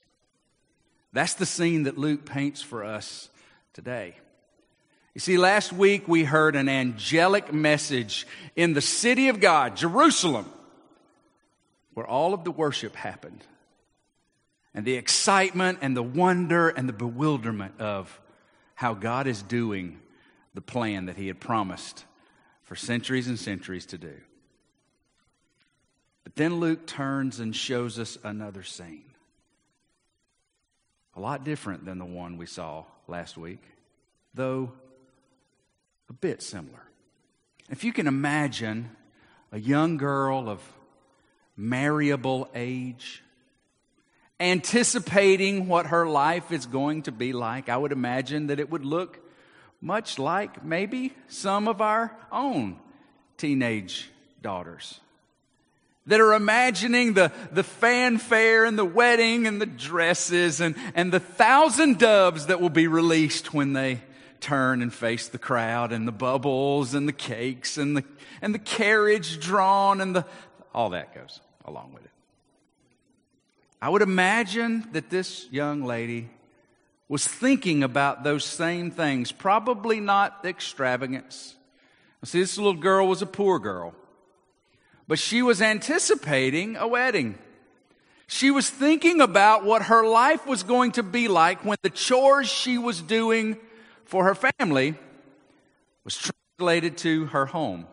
[1.14, 3.30] That's the scene that Luke paints for us
[3.74, 4.16] today.
[5.14, 10.46] You see, last week we heard an angelic message in the city of God, Jerusalem,
[11.94, 13.44] where all of the worship happened.
[14.76, 18.22] And the excitement and the wonder and the bewilderment of
[18.76, 20.00] how God is doing
[20.58, 22.04] the plan that He had promised
[22.64, 24.16] for centuries and centuries to do.
[26.24, 29.06] But then Luke turns and shows us another scene.
[31.16, 33.62] A lot different than the one we saw last week,
[34.34, 34.72] though
[36.10, 36.82] a bit similar.
[37.70, 38.90] If you can imagine
[39.52, 40.60] a young girl of
[41.56, 43.22] marriable age,
[44.40, 48.84] anticipating what her life is going to be like, I would imagine that it would
[48.84, 49.20] look
[49.82, 52.78] much like maybe some of our own
[53.38, 54.10] teenage
[54.42, 55.00] daughters
[56.08, 61.20] that are imagining the, the fanfare and the wedding and the dresses and, and the
[61.20, 64.02] thousand doves that will be released when they
[64.40, 68.04] turn and face the crowd and the bubbles and the cakes and the,
[68.42, 70.26] and the carriage drawn and the,
[70.74, 72.12] all that goes along with it.
[73.82, 76.30] I would imagine that this young lady
[77.10, 81.56] was thinking about those same things, probably not extravagance.
[82.24, 83.94] See, this little girl was a poor girl,
[85.08, 87.38] but she was anticipating a wedding.
[88.28, 92.50] She was thinking about what her life was going to be like when the chores
[92.50, 93.58] she was doing
[94.04, 94.96] for her family
[96.04, 97.88] was translated to her home.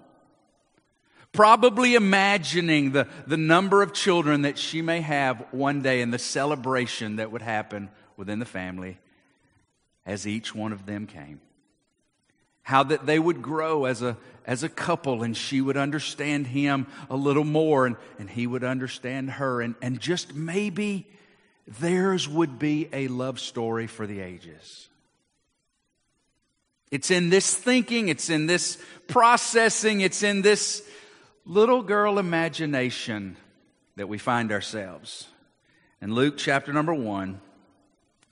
[1.31, 6.19] Probably imagining the, the number of children that she may have one day and the
[6.19, 8.99] celebration that would happen within the family
[10.07, 11.41] as each one of them came.
[12.63, 14.17] How that they would grow as a,
[14.47, 18.65] as a couple and she would understand him a little more and, and he would
[18.65, 19.61] understand her.
[19.61, 21.07] And, and just maybe
[21.67, 24.89] theirs would be a love story for the ages.
[26.91, 28.79] It's in this thinking, it's in this
[29.09, 30.83] processing, it's in this
[31.45, 33.37] little girl imagination
[33.97, 35.27] that we find ourselves.
[36.01, 37.41] In Luke chapter number one,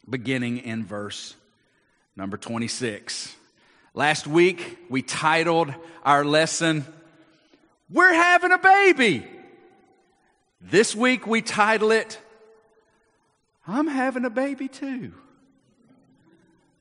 [0.09, 1.35] beginning in verse
[2.17, 3.35] number 26.
[3.95, 5.75] Last week, we titled
[6.05, 6.85] our lesson,
[7.91, 9.27] We're Having a Baby.
[10.61, 12.19] This week, we title it,
[13.67, 15.13] I'm having a baby too.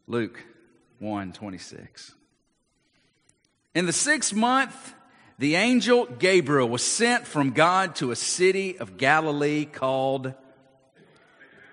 [0.08, 0.44] Luke
[1.00, 2.14] 1 26.
[3.74, 4.94] In the sixth month,
[5.40, 10.34] the angel Gabriel was sent from God to a city of Galilee called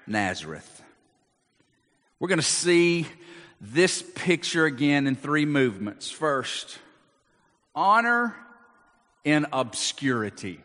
[0.06, 0.82] Nazareth.
[2.20, 3.06] We're going to see
[3.60, 6.10] this picture again in three movements.
[6.10, 6.78] First,
[7.74, 8.34] honor
[9.24, 10.60] in obscurity.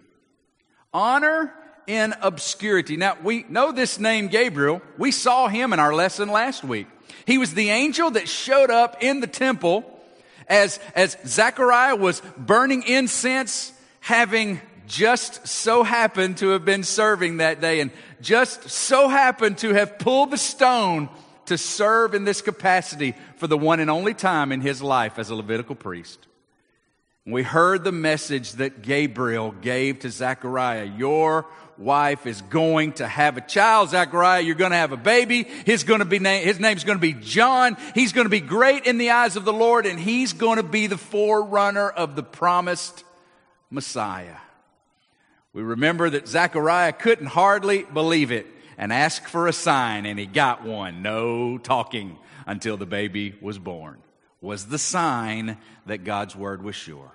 [0.93, 1.53] Honor
[1.87, 2.97] in obscurity.
[2.97, 4.81] Now, we know this name Gabriel.
[4.97, 6.87] We saw him in our lesson last week.
[7.25, 9.89] He was the angel that showed up in the temple
[10.47, 17.61] as, as Zechariah was burning incense, having just so happened to have been serving that
[17.61, 17.91] day and
[18.21, 21.09] just so happened to have pulled the stone
[21.45, 25.29] to serve in this capacity for the one and only time in his life as
[25.29, 26.27] a Levitical priest.
[27.25, 30.83] We heard the message that Gabriel gave to Zechariah.
[30.83, 31.45] Your
[31.77, 34.41] wife is going to have a child, Zechariah.
[34.41, 35.43] You're going to have a baby.
[35.43, 37.77] His going to be name, his name's going to be John.
[37.95, 40.63] He's going to be great in the eyes of the Lord and he's going to
[40.63, 43.05] be the forerunner of the promised
[43.69, 44.37] Messiah.
[45.53, 48.47] We remember that Zechariah couldn't hardly believe it
[48.77, 51.01] and asked for a sign, and he got one.
[51.01, 53.97] No talking until the baby was born.
[54.41, 57.13] was the sign that God's word was sure.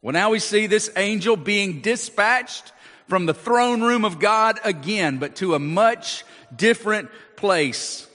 [0.00, 2.72] Well, now we see this angel being dispatched
[3.08, 6.24] from the throne room of God again, but to a much
[6.54, 8.06] different place.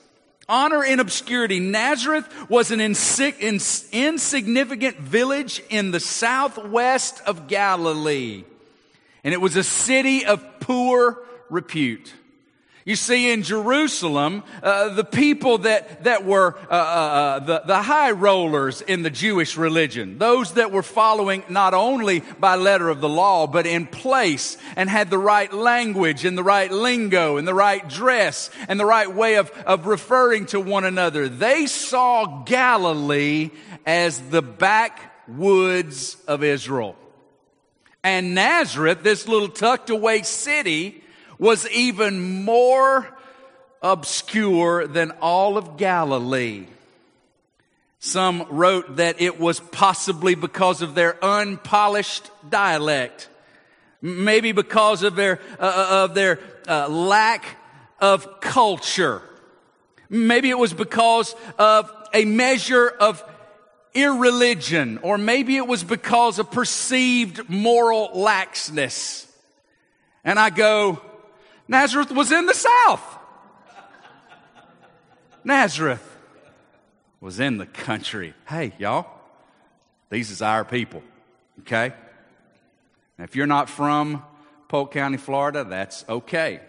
[0.49, 1.59] Honor in obscurity.
[1.59, 8.45] Nazareth was an insignificant village in the southwest of Galilee.
[9.25, 12.13] And it was a city of poor repute.
[12.87, 17.81] You see, in Jerusalem, uh, the people that, that were uh, uh, uh, the, the
[17.81, 23.01] high rollers in the Jewish religion, those that were following not only by letter of
[23.01, 27.45] the law, but in place and had the right language and the right lingo and
[27.45, 32.45] the right dress and the right way of, of referring to one another, they saw
[32.45, 33.49] Galilee
[33.85, 36.95] as the backwoods of Israel.
[38.01, 41.03] And Nazareth, this little tucked away city,
[41.39, 43.07] was even more
[43.81, 46.65] obscure than all of Galilee.
[47.99, 53.29] Some wrote that it was possibly because of their unpolished dialect,
[54.01, 57.45] maybe because of their uh, uh, of their uh, lack
[57.99, 59.21] of culture.
[60.09, 63.23] Maybe it was because of a measure of
[63.93, 69.25] irreligion, or maybe it was because of perceived moral laxness.
[70.23, 71.01] And I go,
[71.67, 73.17] Nazareth was in the south.
[75.43, 76.17] Nazareth
[77.19, 78.33] was in the country.
[78.47, 79.07] Hey, y'all,
[80.09, 81.03] these is our people,
[81.61, 81.93] okay?
[83.17, 84.23] Now, if you're not from
[84.67, 86.61] Polk County, Florida, that's okay.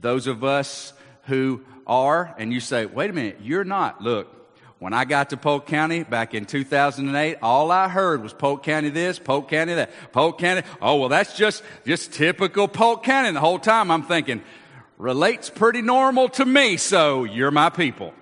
[0.00, 0.92] Those of us
[1.24, 4.00] who are, and you say, wait a minute, you're not.
[4.00, 4.35] Look,
[4.78, 8.90] when I got to Polk County back in 2008, all I heard was Polk County
[8.90, 10.62] this, Polk County that, Polk County.
[10.82, 13.28] Oh, well, that's just, just typical Polk County.
[13.28, 14.42] And the whole time I'm thinking,
[14.98, 18.12] relates pretty normal to me, so you're my people.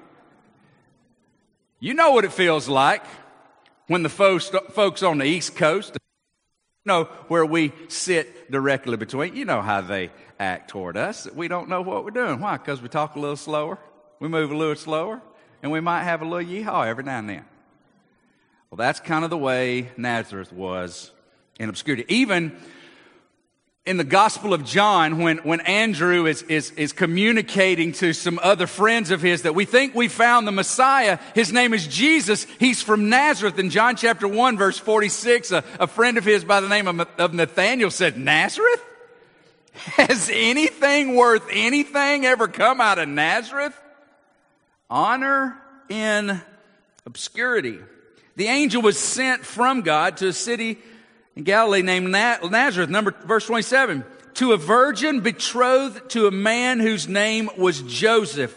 [1.80, 3.04] You know what it feels like
[3.88, 5.98] when the folks, folks on the East Coast,
[6.86, 11.26] know, where we sit directly between, you know how they act toward us.
[11.34, 12.38] We don't know what we're doing.
[12.40, 12.58] Why?
[12.58, 13.78] Because we talk a little slower.
[14.20, 15.20] We move a little slower
[15.64, 17.44] and we might have a little yeehaw every now and then.
[18.70, 21.10] Well, that's kind of the way Nazareth was
[21.58, 22.04] in obscurity.
[22.08, 22.54] Even
[23.86, 28.66] in the Gospel of John, when, when Andrew is, is, is communicating to some other
[28.66, 32.82] friends of his that we think we found the Messiah, his name is Jesus, he's
[32.82, 33.58] from Nazareth.
[33.58, 37.08] In John chapter 1, verse 46, a, a friend of his by the name of,
[37.16, 38.84] of Nathaniel said, Nazareth?
[39.72, 43.80] Has anything worth anything ever come out of Nazareth?
[44.90, 45.56] Honor
[45.88, 46.40] in
[47.06, 47.78] obscurity.
[48.36, 50.78] The angel was sent from God to a city
[51.36, 54.04] in Galilee named Nazareth, number verse 27,
[54.34, 58.56] to a virgin betrothed to a man whose name was Joseph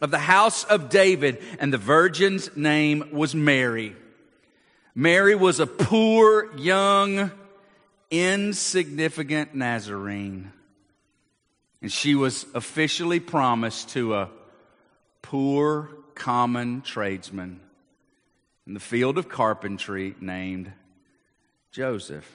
[0.00, 3.94] of the house of David, and the virgin's name was Mary.
[4.94, 7.30] Mary was a poor, young,
[8.10, 10.52] insignificant Nazarene.
[11.80, 14.28] And she was officially promised to a
[15.32, 17.58] poor, common tradesman
[18.66, 20.70] in the field of carpentry named
[21.70, 22.30] Joseph.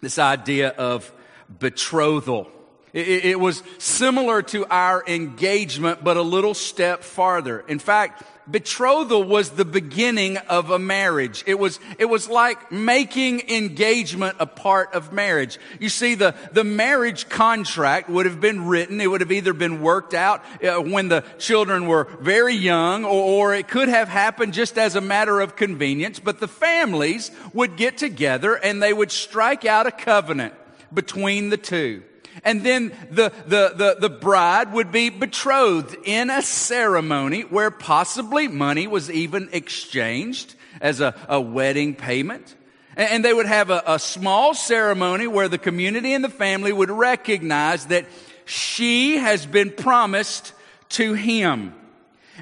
[0.00, 1.12] This idea of
[1.50, 2.50] betrothal.
[2.92, 7.60] It, it, was similar to our engagement, but a little step farther.
[7.68, 11.44] In fact, betrothal was the beginning of a marriage.
[11.46, 15.58] It was, it was like making engagement a part of marriage.
[15.78, 19.00] You see, the, the marriage contract would have been written.
[19.00, 23.50] It would have either been worked out uh, when the children were very young or,
[23.50, 26.18] or it could have happened just as a matter of convenience.
[26.18, 30.54] But the families would get together and they would strike out a covenant
[30.92, 32.02] between the two.
[32.44, 38.48] And then the, the, the, the, bride would be betrothed in a ceremony where possibly
[38.48, 42.54] money was even exchanged as a, a wedding payment.
[42.96, 46.90] And they would have a, a small ceremony where the community and the family would
[46.90, 48.06] recognize that
[48.46, 50.52] she has been promised
[50.90, 51.74] to him.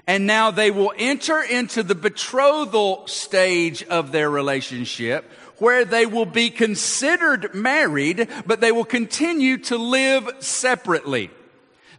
[0.07, 6.27] And now they will enter into the betrothal stage of their relationship where they will
[6.27, 11.31] be considered married, but they will continue to live separately.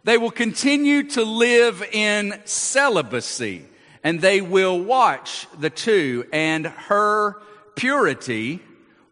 [0.04, 3.66] They will continue to live in celibacy
[4.02, 7.36] and they will watch the two and her
[7.76, 8.60] purity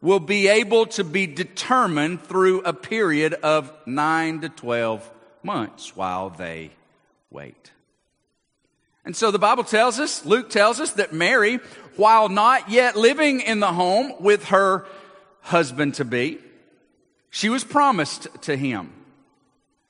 [0.01, 5.11] will be able to be determined through a period of nine to 12
[5.43, 6.71] months while they
[7.31, 7.73] wait.
[9.05, 11.61] And so the Bible tells us, Luke tells us that Mary
[11.99, 14.87] while not yet living in the home with her
[15.41, 16.39] husband to be,
[17.29, 18.93] she was promised to him.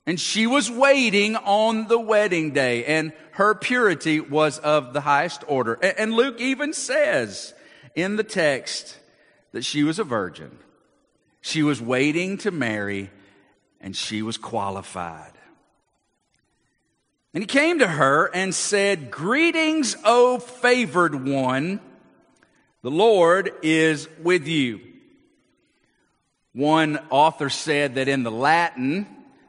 [0.06, 5.44] And she was waiting on the wedding day, and her purity was of the highest
[5.46, 5.74] order.
[5.74, 7.52] And Luke even says
[7.94, 8.96] in the text
[9.52, 10.58] that she was a virgin.
[11.42, 13.10] She was waiting to marry,
[13.82, 15.32] and she was qualified.
[17.34, 21.80] And he came to her and said, Greetings, O favored one.
[22.82, 24.80] The Lord is with you.
[26.52, 29.06] One author said that in the Latin,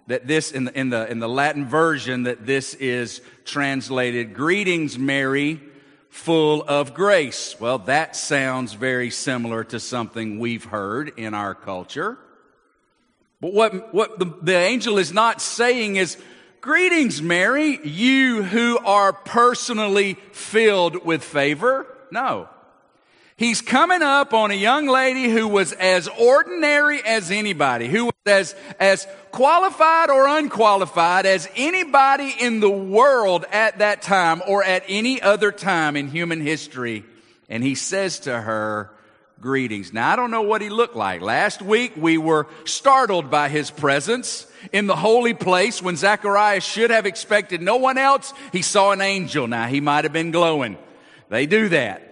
[0.08, 4.98] that this, in the, in the, in the Latin version, that this is translated, Greetings,
[4.98, 5.62] Mary,
[6.10, 7.56] full of grace.
[7.60, 12.18] Well, that sounds very similar to something we've heard in our culture.
[13.40, 16.18] But what, what the, the angel is not saying is,
[16.62, 21.88] Greetings, Mary, you who are personally filled with favor.
[22.12, 22.50] No.
[23.40, 28.14] He's coming up on a young lady who was as ordinary as anybody, who was
[28.26, 34.84] as, as qualified or unqualified as anybody in the world at that time or at
[34.90, 37.06] any other time in human history.
[37.48, 38.92] And he says to her,
[39.40, 39.94] greetings.
[39.94, 41.22] Now, I don't know what he looked like.
[41.22, 46.90] Last week we were startled by his presence in the holy place when Zacharias should
[46.90, 48.34] have expected no one else.
[48.52, 49.48] He saw an angel.
[49.48, 50.78] Now, he might have been glowing.
[51.30, 52.09] They do that.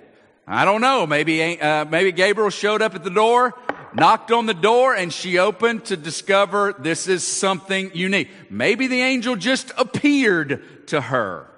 [0.50, 1.06] I don't know.
[1.06, 3.54] Maybe, uh, maybe Gabriel showed up at the door,
[3.94, 8.30] knocked on the door, and she opened to discover this is something unique.
[8.50, 11.52] Maybe the angel just appeared to her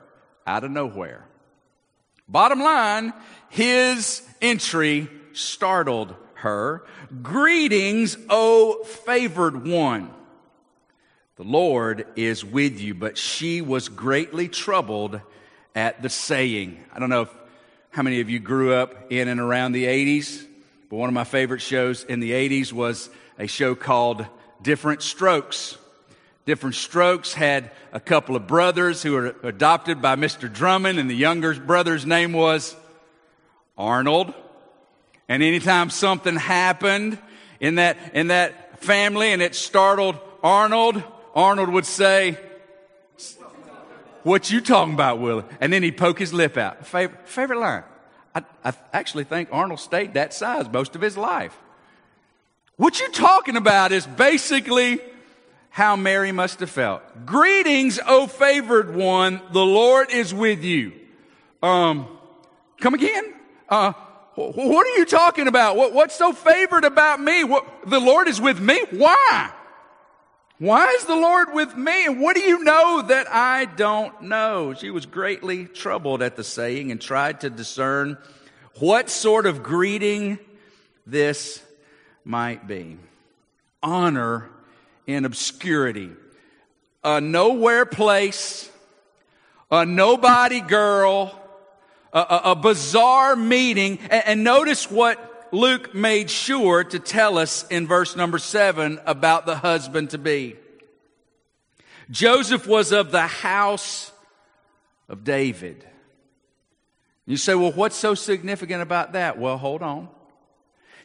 [0.48, 1.24] out of nowhere.
[2.28, 3.14] Bottom line,
[3.50, 6.84] his entry startled her.
[7.22, 10.10] Greetings, O favored one.
[11.36, 15.22] The Lord is with you, but she was greatly troubled
[15.76, 16.84] at the saying.
[16.92, 17.39] I don't know if
[17.92, 20.46] how many of you grew up in and around the 80s?
[20.90, 24.26] But one of my favorite shows in the 80s was a show called
[24.62, 25.76] Diff'rent Strokes.
[26.46, 30.52] Diff'rent Strokes had a couple of brothers who were adopted by Mr.
[30.52, 32.76] Drummond, and the younger brother's name was
[33.78, 34.34] Arnold.
[35.28, 37.18] And anytime something happened
[37.60, 41.02] in that, in that family and it startled Arnold,
[41.34, 42.38] Arnold would say,
[44.24, 45.44] what you talking about, Willie?
[45.60, 46.86] And then he'd poke his lip out.
[46.86, 47.84] Favorite, favorite line.
[48.36, 51.58] I, I actually think Arnold stayed that size most of his life.
[52.78, 55.02] What you talking about is basically
[55.70, 57.02] how Mary must have felt.
[57.26, 60.94] Greetings, O favored one, the Lord is with you.
[61.62, 62.08] Um,
[62.80, 63.34] come again?
[63.68, 63.94] Uh,
[64.36, 65.76] what are you talking about?
[65.76, 67.44] What, what's so favored about me?
[67.44, 68.82] What, the Lord is with me?
[68.92, 69.52] Why?
[70.60, 72.06] Why is the Lord with me?
[72.06, 74.74] And what do you know that I don't know?
[74.74, 78.18] She was greatly troubled at the saying and tried to discern
[78.76, 80.38] what sort of greeting
[81.08, 81.64] this
[82.26, 82.98] might be.
[83.82, 84.50] Honor
[85.08, 86.12] in obscurity.
[87.06, 88.70] A nowhere place,
[89.72, 91.42] a nobody girl,
[92.12, 93.98] a, a, a bizarre meeting.
[94.10, 99.46] And, and notice what Luke made sure to tell us in verse number seven about
[99.46, 100.56] the husband to be.
[102.12, 104.12] Joseph was of the house
[105.08, 105.86] of David.
[107.26, 109.38] You say, well, what's so significant about that?
[109.38, 110.10] Well, hold on.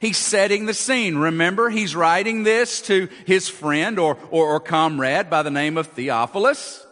[0.01, 1.17] He's setting the scene.
[1.17, 5.89] Remember, he's writing this to his friend or, or, or comrade by the name of
[5.89, 6.84] Theophilus.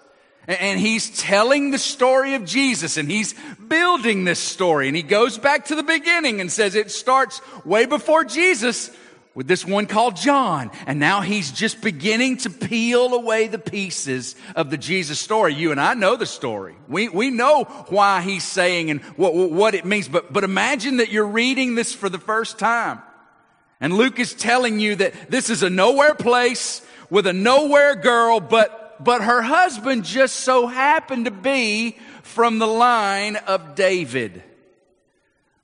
[0.49, 3.35] And he's telling the story of Jesus and he's
[3.69, 4.89] building this story.
[4.89, 8.91] And he goes back to the beginning and says it starts way before Jesus
[9.35, 10.73] with this one called John.
[10.87, 15.55] And now he's just beginning to peel away the pieces of the Jesus story.
[15.55, 16.75] You and I know the story.
[16.89, 20.09] We, we know why he's saying and what, what it means.
[20.09, 23.01] But, but imagine that you're reading this for the first time.
[23.81, 28.41] And Luke is telling you that this is a nowhere place with a nowhere girl,
[28.41, 34.43] but but her husband just so happened to be from the line of David.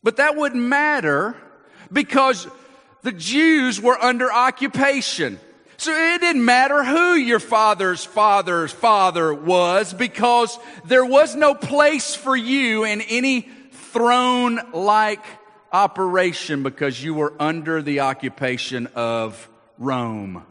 [0.02, 1.36] But that wouldn't matter
[1.92, 2.46] because
[3.02, 5.38] the Jews were under occupation.
[5.76, 12.14] So it didn't matter who your father's father's father was because there was no place
[12.14, 15.24] for you in any throne like
[15.72, 20.44] operation because you were under the occupation of Rome.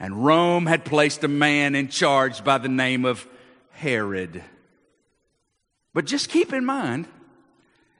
[0.00, 3.28] And Rome had placed a man in charge by the name of
[3.72, 4.42] Herod.
[5.92, 7.06] But just keep in mind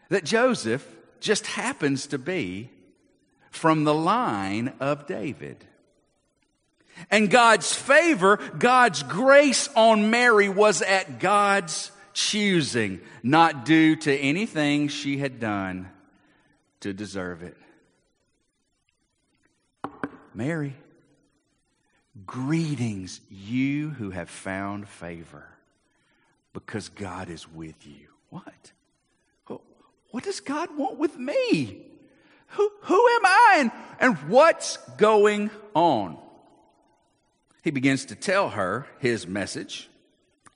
[0.08, 0.86] that Joseph
[1.20, 2.70] just happens to be
[3.50, 5.62] from the line of David.
[7.10, 14.88] And God's favor, God's grace on Mary was at God's choosing, not due to anything
[14.88, 15.90] she had done
[16.80, 17.56] to deserve it.
[20.34, 20.74] Mary
[22.26, 25.46] Greetings, you who have found favor,
[26.52, 28.08] because God is with you.
[28.30, 28.72] What?
[30.10, 31.82] What does God want with me?
[32.48, 36.18] Who, who am I and, and what's going on?
[37.62, 39.88] He begins to tell her his message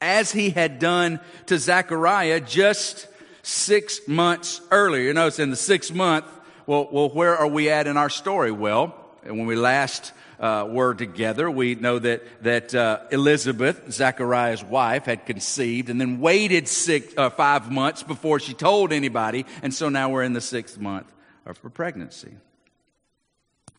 [0.01, 3.07] as he had done to Zechariah just
[3.43, 5.05] six months earlier.
[5.05, 6.27] You know, it's in the sixth month.
[6.67, 8.51] Well, well, where are we at in our story?
[8.51, 14.65] Well, and when we last uh, were together, we know that that uh, Elizabeth, Zechariah's
[14.65, 19.73] wife, had conceived and then waited six, uh, five months before she told anybody, and
[19.73, 21.13] so now we're in the sixth month
[21.47, 22.33] of her pregnancy.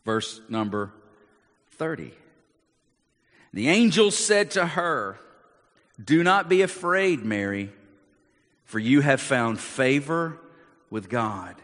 [0.05, 0.91] Verse number
[1.71, 2.13] thirty.
[3.53, 5.17] The angel said to her,
[6.03, 7.71] "Do not be afraid, Mary,
[8.65, 10.37] for you have found favor
[10.89, 11.55] with God."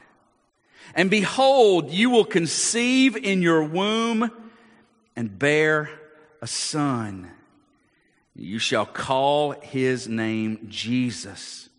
[0.96, 4.32] And behold, you will conceive in your womb
[5.16, 5.90] and bear
[6.42, 7.30] a son.
[8.36, 11.70] You shall call his name Jesus.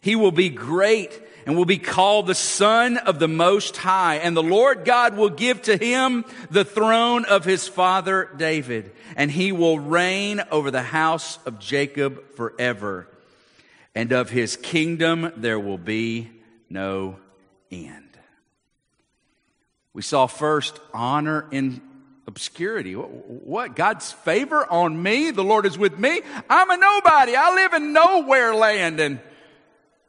[0.00, 4.16] He will be great and will be called the Son of the Most High.
[4.16, 9.30] And the Lord God will give to him the throne of his father David, and
[9.30, 13.08] he will reign over the house of Jacob forever.
[13.94, 16.30] And of his kingdom there will be
[16.68, 17.16] no
[17.70, 18.18] end.
[19.92, 21.80] We saw first honor in
[22.26, 22.94] obscurity.
[22.94, 23.76] What?
[23.76, 25.30] God's favor on me?
[25.30, 26.22] The Lord is with me?
[26.48, 27.36] I'm a nobody.
[27.36, 29.00] I live in nowhere land.
[29.00, 29.20] And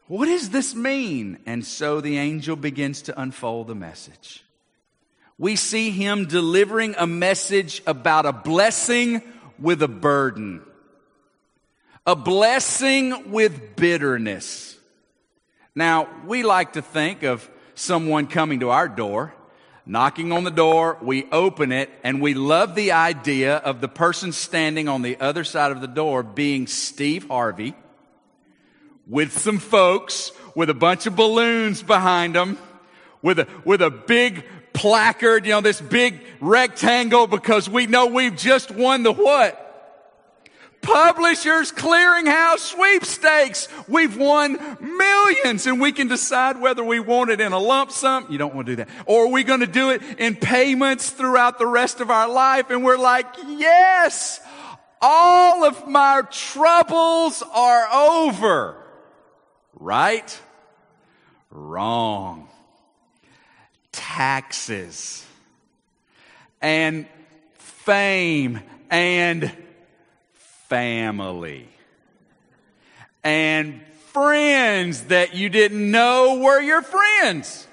[0.08, 1.40] what does this mean?
[1.46, 4.44] And so the angel begins to unfold the message.
[5.38, 9.22] We see him delivering a message about a blessing
[9.60, 10.62] with a burden,
[12.06, 14.78] a blessing with bitterness.
[15.74, 19.35] Now, we like to think of someone coming to our door
[19.86, 24.32] knocking on the door, we open it, and we love the idea of the person
[24.32, 27.76] standing on the other side of the door being Steve Harvey
[29.08, 32.58] with some folks with a bunch of balloons behind them
[33.26, 38.36] with a, with a big placard, you know, this big rectangle because we know we've
[38.36, 39.65] just won the what?
[40.86, 43.68] Publishers Clearinghouse sweepstakes.
[43.88, 48.28] We've won millions and we can decide whether we want it in a lump sum.
[48.30, 48.90] You don't want to do that.
[49.06, 52.70] Or are we going to do it in payments throughout the rest of our life?
[52.70, 54.40] And we're like, yes,
[55.02, 58.78] all of my troubles are over.
[59.80, 60.40] Right?
[61.50, 62.48] Wrong.
[63.92, 65.26] Taxes
[66.62, 67.08] and
[67.58, 69.52] fame and
[70.68, 71.68] family
[73.24, 73.82] and
[74.14, 77.68] friends that you didn't know were your friends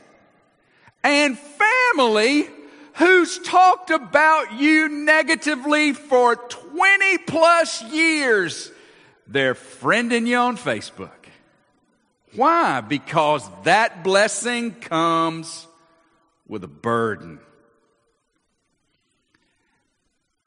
[1.05, 2.49] and family
[2.95, 8.71] who's talked about you negatively for 20 plus years.
[9.27, 11.11] They're friending you on Facebook.
[12.35, 12.81] Why?
[12.81, 15.67] Because that blessing comes
[16.47, 17.41] with a burden.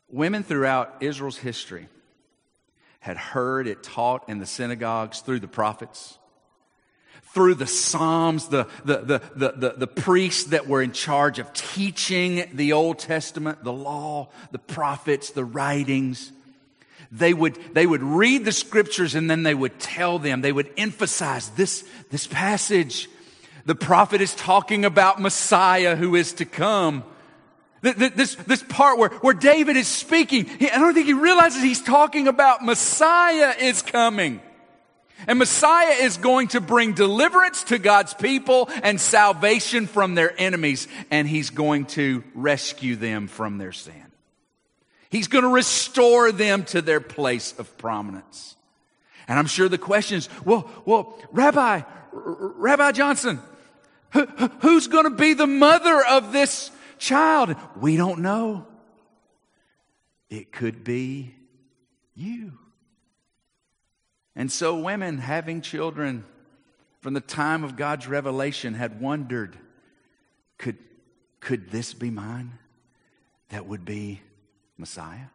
[0.09, 1.87] Women throughout Israel's history
[3.05, 6.17] had heard it taught in the synagogues through the prophets,
[7.35, 11.53] through the Psalms, the, the, the, the, the, the priests that were in charge of
[11.53, 16.31] teaching the Old Testament, the law, the prophets, the writings.
[17.11, 20.71] They would, they would read the scriptures and then they would tell them, they would
[20.75, 23.07] emphasize this, this passage.
[23.67, 27.03] The prophet is talking about Messiah who is to come.
[27.93, 32.27] This, this part where, where David is speaking, I don't think he realizes he's talking
[32.27, 34.41] about Messiah is coming.
[35.27, 40.87] And Messiah is going to bring deliverance to God's people and salvation from their enemies.
[41.11, 44.11] And he's going to rescue them from their sin.
[45.11, 48.55] He's going to restore them to their place of prominence.
[49.27, 53.39] And I'm sure the question is, well, well, Rabbi, Rabbi Johnson,
[54.11, 56.71] who, who's going to be the mother of this
[57.05, 57.55] child.
[57.79, 58.65] We don't know.
[60.29, 61.35] It could be
[62.15, 62.53] you.
[64.35, 66.25] And so, women having children
[66.99, 69.55] from the time of God's revelation had wondered
[70.57, 70.77] could,
[71.39, 72.57] could this be mine?
[73.49, 74.21] That would be
[74.77, 75.27] Messiah?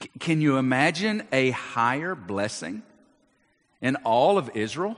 [0.00, 2.82] C- can you imagine a higher blessing
[3.82, 4.96] in all of Israel?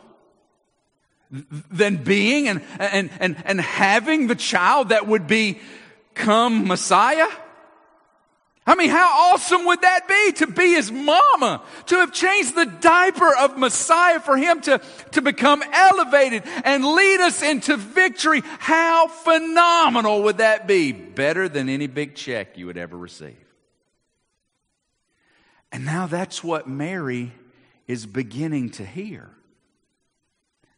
[1.30, 7.28] Than being and, and, and, and having the child that would become Messiah?
[8.68, 12.66] I mean, how awesome would that be to be his mama, to have changed the
[12.66, 18.42] diaper of Messiah for him to, to become elevated and lead us into victory?
[18.58, 20.92] How phenomenal would that be?
[20.92, 23.36] Better than any big check you would ever receive.
[25.72, 27.32] And now that's what Mary
[27.86, 29.30] is beginning to hear.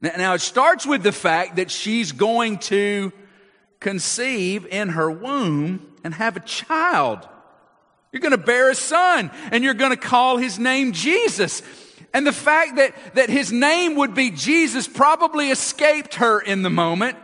[0.03, 3.13] Now, it starts with the fact that she's going to
[3.81, 7.29] conceive in her womb and have a child.
[8.13, 11.63] You're going to bear a son and you're going to call his name Jesus.
[12.13, 16.71] And the fact that, that his name would be Jesus probably escaped her in the
[16.71, 17.17] moment.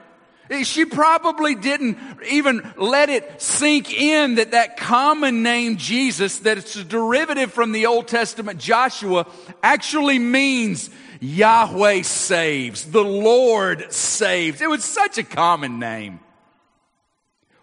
[0.49, 6.57] Eh, she probably didn't even let it sink in that that common name Jesus, that
[6.57, 9.27] it's a derivative from the Old Testament Joshua,
[9.62, 10.89] actually means
[11.27, 14.61] Yahweh saves, the Lord saves.
[14.61, 16.21] It was such a common name.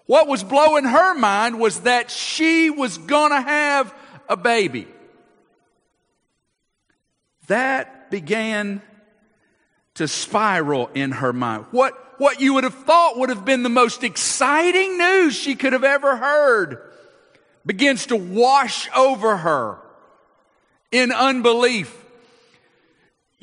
[0.06, 3.94] What was blowing her mind was that she was gonna have
[4.28, 4.86] a baby.
[7.48, 8.82] That began
[9.94, 11.66] to spiral in her mind.
[11.72, 15.72] What, what you would have thought would have been the most exciting news she could
[15.72, 16.82] have ever heard
[17.66, 19.78] begins to wash over her
[20.92, 22.03] in unbelief.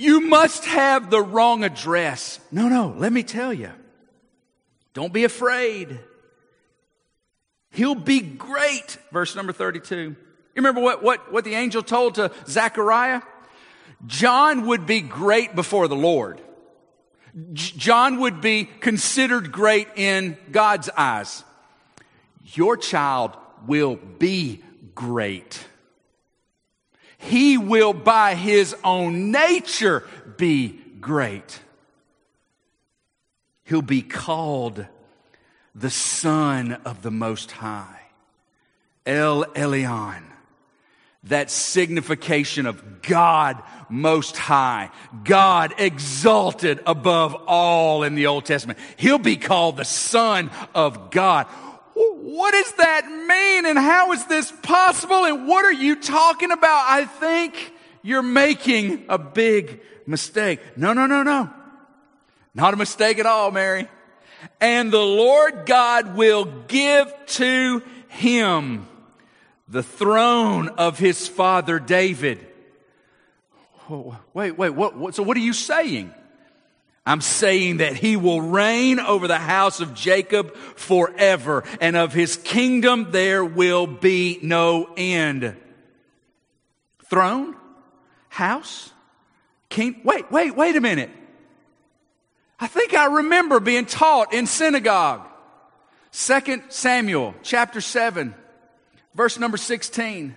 [0.01, 2.41] You must have the wrong address.
[2.51, 3.71] No, no, let me tell you.
[4.95, 6.01] Don't be afraid.
[7.73, 8.97] He'll be great.
[9.13, 9.97] Verse number 32.
[9.97, 10.17] You
[10.57, 13.21] remember what, what, what the angel told to Zechariah?
[14.07, 16.41] John would be great before the Lord.
[17.53, 21.45] John would be considered great in God's eyes.
[22.55, 23.37] Your child
[23.67, 24.63] will be
[24.95, 25.63] great.
[27.21, 30.05] He will, by his own nature,
[30.39, 31.61] be great.
[33.65, 34.87] He'll be called
[35.75, 38.01] the Son of the Most High.
[39.05, 40.23] El Elyon.
[41.25, 44.91] That signification of God Most High.
[45.23, 48.79] God exalted above all in the Old Testament.
[48.97, 51.47] He'll be called the Son of God.
[52.03, 56.85] What does that mean and how is this possible and what are you talking about?
[56.89, 60.61] I think you're making a big mistake.
[60.77, 61.51] No, no, no, no.
[62.55, 63.89] Not a mistake at all, Mary
[64.61, 68.87] and the Lord God will give to him
[69.69, 72.47] the throne of his father David.
[73.89, 76.13] Oh, wait, wait, what, what, so what are you saying?
[77.11, 82.37] I'm saying that he will reign over the house of Jacob forever, and of his
[82.37, 85.57] kingdom there will be no end.
[87.07, 87.57] Throne?
[88.29, 88.93] House?
[89.71, 90.01] King?
[90.05, 91.11] Wait, wait, wait a minute.
[92.61, 95.27] I think I remember being taught in synagogue.
[96.13, 98.37] Second Samuel chapter 7,
[99.17, 100.37] verse number 16.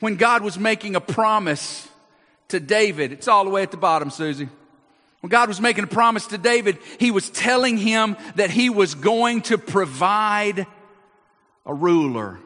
[0.00, 1.88] When God was making a promise
[2.48, 4.50] to David, it's all the way at the bottom, Susie.
[5.26, 8.94] When God was making a promise to David, he was telling him that he was
[8.94, 10.68] going to provide
[11.64, 12.38] a ruler.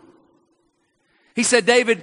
[1.37, 2.03] He said, David,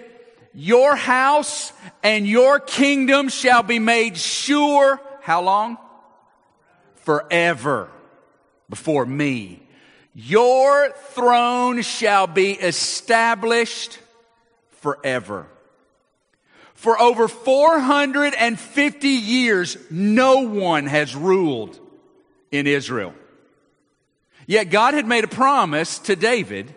[0.53, 5.79] your house and your kingdom shall be made sure how long?
[6.97, 7.89] Forever
[8.69, 9.63] before me.
[10.13, 13.97] Your throne shall be established
[14.81, 15.47] forever.
[16.77, 21.79] For over 450 years, no one has ruled
[22.51, 23.15] in Israel.
[24.45, 26.71] Yet God had made a promise to David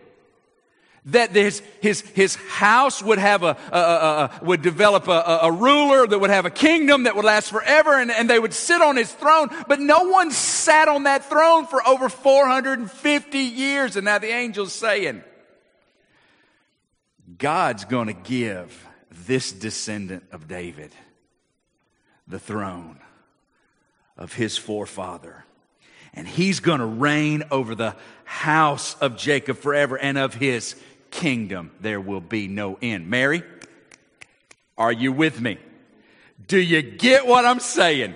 [1.05, 6.07] that his, his, his house would have a, a, a, a would develop a, ruler
[6.07, 8.97] that would have a kingdom that would last forever and, and they would sit on
[8.97, 9.51] his throne.
[9.69, 13.97] But no one sat on that throne for over 450 years.
[13.97, 15.23] And now the angel's saying,
[17.37, 20.92] God's going to give this descendant of David
[22.31, 22.99] the throne
[24.16, 25.44] of his forefather.
[26.14, 30.77] And he's going to reign over the house of Jacob forever and of his
[31.11, 33.09] kingdom there will be no end.
[33.11, 33.42] Mary,
[34.79, 35.59] are you with me?
[36.46, 38.14] Do you get what I'm saying?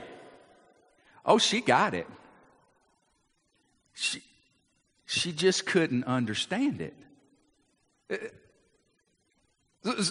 [1.27, 2.07] Oh, she got it.
[3.95, 4.23] She,
[5.07, 6.95] she just couldn't understand it.
[8.11, 8.17] Uh,
[9.91, 10.05] uh,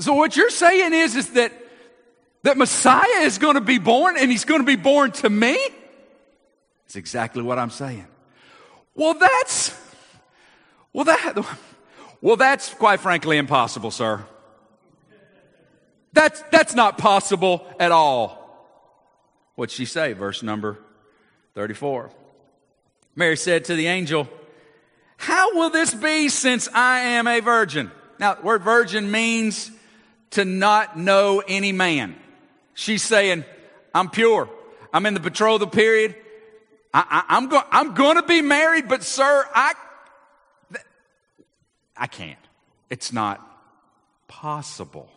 [0.00, 1.52] So what you're saying is, is that,
[2.42, 5.58] that Messiah is going to be born and he's going to be born to me?
[6.84, 8.06] That's exactly what I'm saying.
[8.94, 9.78] Well, that's,
[10.92, 11.44] well, that,
[12.20, 14.24] well, that's quite frankly impossible, sir.
[16.12, 18.38] That's, that's not possible at all.
[19.54, 20.14] What'd she say?
[20.14, 20.78] Verse number
[21.54, 22.10] 34.
[23.14, 24.28] Mary said to the angel,
[25.18, 27.90] How will this be since I am a virgin?
[28.18, 29.70] Now, the word virgin means
[30.30, 32.16] to not know any man.
[32.74, 33.44] She's saying,
[33.94, 34.48] I'm pure.
[34.92, 36.14] I'm in the betrothal period.
[36.92, 39.74] I, am going, I'm going to be married, but sir, I,
[41.96, 42.38] I can't.
[42.88, 43.40] It's not
[44.26, 45.08] possible.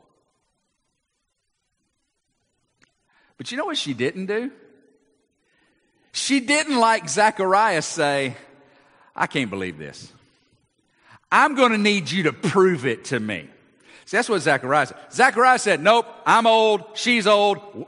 [3.37, 4.51] But you know what she didn't do?
[6.11, 8.35] She didn't like Zacharias say,
[9.15, 10.11] I can't believe this.
[11.31, 13.49] I'm going to need you to prove it to me.
[14.05, 14.97] See, that's what Zachariah said.
[15.11, 17.87] Zachariah said, Nope, I'm old, she's old.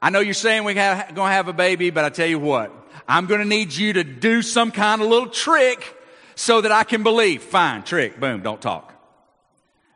[0.00, 2.72] I know you're saying we're going to have a baby, but I tell you what,
[3.08, 5.96] I'm going to need you to do some kind of little trick
[6.34, 7.42] so that I can believe.
[7.42, 8.92] Fine, trick, boom, don't talk.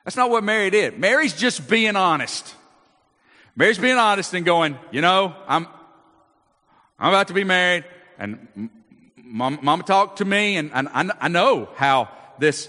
[0.05, 0.99] That's not what Mary did.
[0.99, 2.55] Mary's just being honest.
[3.55, 5.67] Mary's being honest and going, you know, I'm,
[6.99, 7.85] I'm about to be married,
[8.19, 8.71] and
[9.17, 12.09] mom, mama talked to me, and, and I, I know how
[12.39, 12.69] this,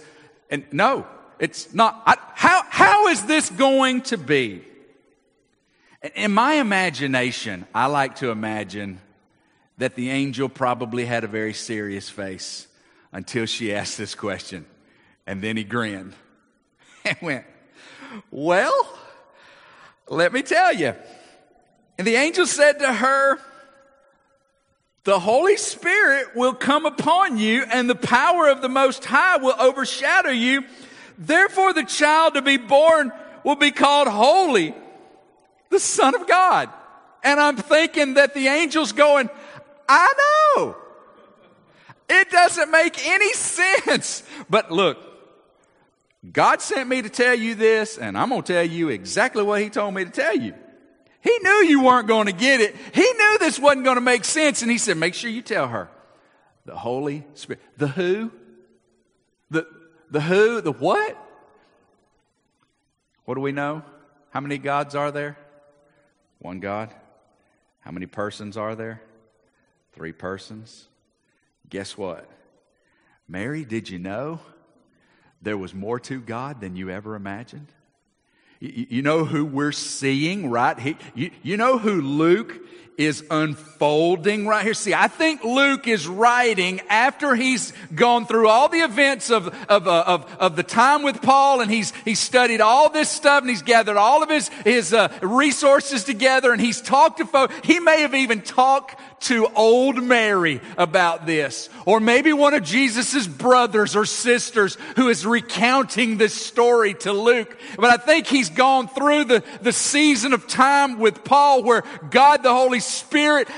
[0.50, 1.08] and no,
[1.41, 2.04] it's not.
[2.06, 4.63] I, how, how is this going to be?
[6.13, 9.01] In my imagination, I like to imagine
[9.80, 12.67] that the angel probably had a very serious face
[13.12, 14.67] until she asked this question.
[15.25, 16.13] And then he grinned
[17.06, 17.45] and went,
[18.30, 18.99] Well,
[20.08, 20.93] let me tell you.
[21.97, 23.39] And the angel said to her,
[25.06, 29.56] The Holy Spirit will come upon you, and the power of the Most High will
[29.60, 30.65] overshadow you.
[31.22, 33.12] Therefore, the child to be born
[33.44, 34.74] will be called Holy,
[35.70, 36.68] the Son of God.
[37.24, 39.30] And I'm thinking that the angel's going,
[39.88, 40.14] I
[40.58, 40.76] know.
[42.10, 44.24] It doesn't make any sense.
[44.50, 44.98] But look,
[46.30, 49.62] God sent me to tell you this, and I'm going to tell you exactly what
[49.62, 50.56] He told me to tell you.
[51.22, 52.76] He knew you weren't going to get it.
[52.96, 55.68] He knew this wasn't going to make sense, and He said, Make sure you tell
[55.68, 55.88] her.
[56.66, 57.62] The Holy Spirit.
[57.78, 58.32] The who?
[59.52, 59.68] The,
[60.12, 60.62] the who?
[60.62, 61.17] The what?
[63.26, 63.84] What do we know?
[64.30, 65.38] How many gods are there?
[66.39, 66.93] One God.
[67.80, 69.02] How many persons are there?
[69.93, 70.88] Three persons.
[71.69, 72.30] Guess what?
[73.28, 74.39] Mary, did you know
[75.41, 77.67] there was more to God than you ever imagined?
[78.60, 80.78] You, know who we're seeing, right?
[80.78, 82.60] He, you, you know who Luke
[83.06, 84.74] is unfolding right here.
[84.74, 89.88] See, I think Luke is writing after he's gone through all the events of, of,
[89.88, 93.50] uh, of, of, the time with Paul and he's, he's studied all this stuff and
[93.50, 97.54] he's gathered all of his, his uh, resources together and he's talked to folks.
[97.64, 101.70] He may have even talked to old Mary about this.
[101.86, 107.56] Or maybe one of Jesus's brothers or sisters who is recounting this story to Luke.
[107.78, 112.42] But I think he's gone through the, the season of time with Paul where God
[112.42, 112.90] the Holy Spirit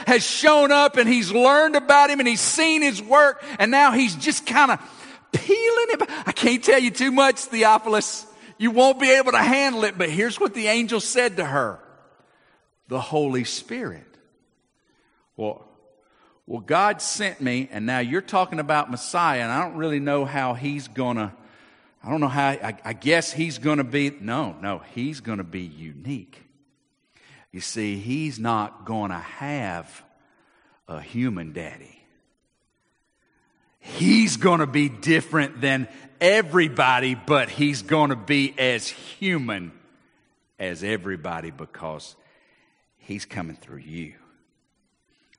[0.07, 3.91] has shown up and he's learned about him and he's seen his work and now
[3.91, 4.79] he's just kind of
[5.31, 6.09] peeling it.
[6.25, 8.25] I can't tell you too much, Theophilus.
[8.57, 11.79] You won't be able to handle it, but here's what the angel said to her.
[12.87, 14.05] The Holy Spirit
[15.35, 15.65] well,
[16.45, 20.25] well, God sent me, and now you're talking about Messiah, and I don't really know
[20.25, 21.33] how he's gonna,
[22.03, 25.61] I don't know how, I, I guess he's gonna be, no, no, he's gonna be
[25.61, 26.43] unique.
[27.53, 30.03] You see, he's not gonna have
[30.89, 32.01] a human daddy.
[33.79, 35.87] He's gonna be different than
[36.19, 39.71] everybody, but he's gonna be as human
[40.59, 42.15] as everybody because
[42.97, 44.15] he's coming through you.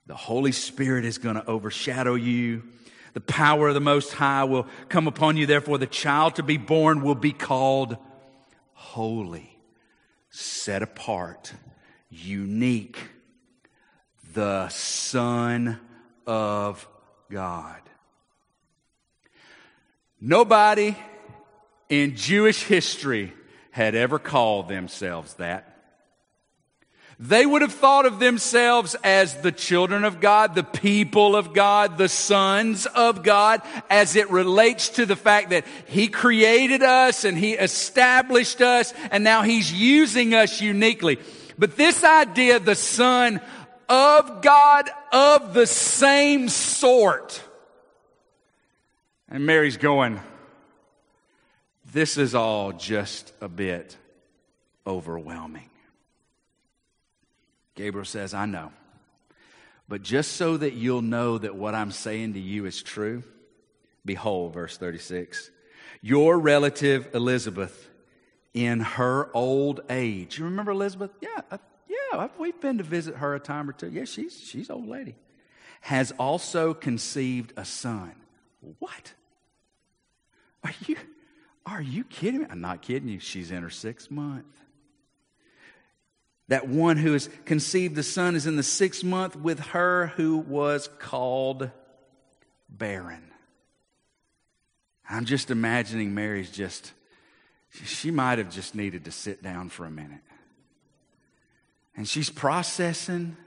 [0.07, 2.63] The Holy Spirit is going to overshadow you.
[3.13, 5.47] The power of the Most High will come upon you.
[5.47, 7.97] Therefore, the child to be born will be called
[8.73, 9.57] holy,
[10.29, 11.53] set apart,
[12.23, 12.97] unique,
[14.33, 15.79] the Son
[16.25, 16.87] of
[17.29, 17.81] God.
[20.19, 20.95] Nobody
[21.89, 23.33] in Jewish history
[23.71, 25.71] had ever called themselves that.
[27.17, 31.97] They would have thought of themselves as the children of God, the people of God,
[31.97, 37.37] the sons of God, as it relates to the fact that He created us and
[37.37, 41.19] He established us and now He's using us uniquely.
[41.57, 43.41] But this idea, the son
[43.87, 47.41] of God, of the same sort.
[49.29, 50.19] And Mary's going,
[51.91, 53.95] this is all just a bit
[54.85, 55.69] overwhelming.
[57.75, 58.71] Gabriel says, I know.
[59.87, 63.23] But just so that you'll know that what I'm saying to you is true,
[64.03, 65.51] behold, verse 36,
[66.01, 67.84] your relative Elizabeth
[68.55, 70.39] in her old age.
[70.39, 71.11] You remember Elizabeth?
[71.21, 73.91] Yeah, uh, yeah, we've been to visit her a time or two.
[73.91, 75.15] Yeah, she's, she's old lady.
[75.81, 78.13] Has also conceived a son.
[78.79, 79.13] What?
[80.63, 80.95] Are you,
[81.65, 82.47] are you kidding me?
[82.49, 83.19] I'm not kidding you.
[83.19, 84.45] She's in her sixth month.
[86.47, 90.37] That one who has conceived the son is in the sixth month with her who
[90.37, 91.69] was called
[92.69, 93.31] barren.
[95.09, 96.93] I'm just imagining Mary's just,
[97.83, 100.21] she might have just needed to sit down for a minute.
[101.97, 103.37] And she's processing.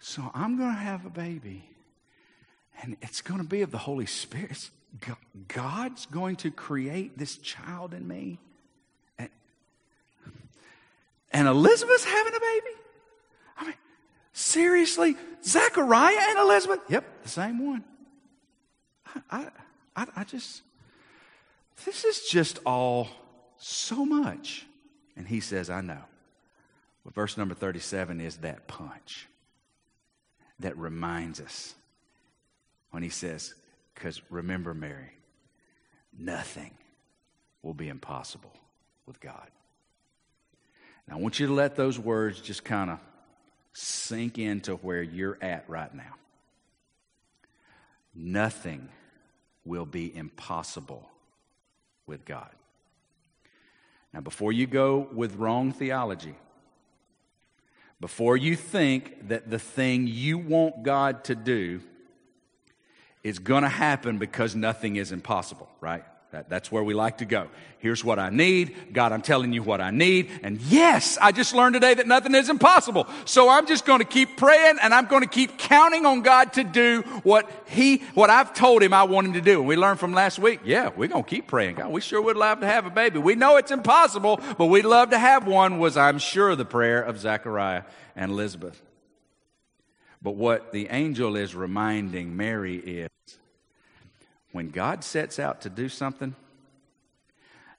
[0.00, 1.64] So I'm going to have a baby,
[2.82, 4.70] and it's going to be of the Holy Spirit.
[5.48, 8.38] God's going to create this child in me.
[11.30, 12.76] And Elizabeth's having a baby?
[13.58, 13.74] I mean,
[14.32, 15.14] seriously?
[15.44, 16.80] Zachariah and Elizabeth?
[16.88, 17.84] Yep, the same one.
[19.30, 19.48] I,
[19.94, 20.62] I, I just,
[21.84, 23.08] this is just all
[23.58, 24.66] so much.
[25.16, 26.02] And he says, I know.
[27.04, 29.28] But verse number 37 is that punch
[30.60, 31.74] that reminds us
[32.90, 33.54] when he says,
[33.94, 35.12] because remember, Mary,
[36.16, 36.72] nothing
[37.62, 38.52] will be impossible
[39.06, 39.48] with God.
[41.06, 42.98] Now, I want you to let those words just kind of
[43.72, 46.14] sink into where you're at right now.
[48.14, 48.88] Nothing
[49.64, 51.08] will be impossible
[52.08, 52.50] with God.
[54.12, 56.34] Now, before you go with wrong theology,
[58.00, 61.80] before you think that the thing you want God to do
[63.22, 66.04] is going to happen because nothing is impossible, right?
[66.30, 67.48] That, that's where we like to go.
[67.78, 68.92] Here's what I need.
[68.92, 70.30] God, I'm telling you what I need.
[70.42, 73.06] And yes, I just learned today that nothing is impossible.
[73.24, 76.52] So I'm just going to keep praying and I'm going to keep counting on God
[76.54, 79.60] to do what He, what I've told Him I want Him to do.
[79.60, 81.76] And we learned from last week, yeah, we're going to keep praying.
[81.76, 83.18] God, we sure would love to have a baby.
[83.18, 87.00] We know it's impossible, but we'd love to have one was, I'm sure, the prayer
[87.00, 88.82] of Zechariah and Elizabeth.
[90.20, 93.08] But what the angel is reminding Mary is
[94.52, 96.34] when God sets out to do something,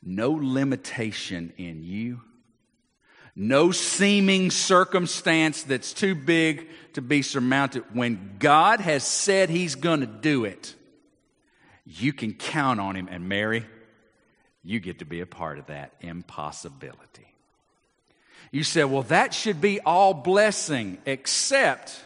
[0.04, 2.22] no limitation in you,
[3.36, 7.84] no seeming circumstance that's too big to be surmounted.
[7.94, 10.76] When God has said He's going to do it,
[11.86, 13.08] you can count on Him.
[13.10, 13.66] And Mary,
[14.64, 17.28] you get to be a part of that impossibility.
[18.52, 22.04] You said, well, that should be all blessing, except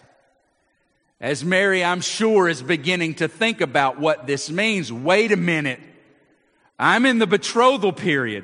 [1.23, 4.91] as Mary, I'm sure, is beginning to think about what this means.
[4.91, 5.79] Wait a minute.
[6.77, 8.43] I'm in the betrothal period.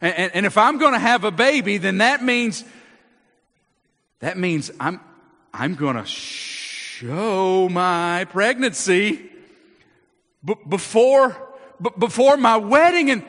[0.00, 2.64] And, and, and if I'm going to have a baby, then that means,
[4.20, 4.98] that means I'm,
[5.52, 9.30] I'm going to show my pregnancy
[10.42, 11.36] b- before,
[11.82, 13.10] b- before my wedding.
[13.10, 13.22] And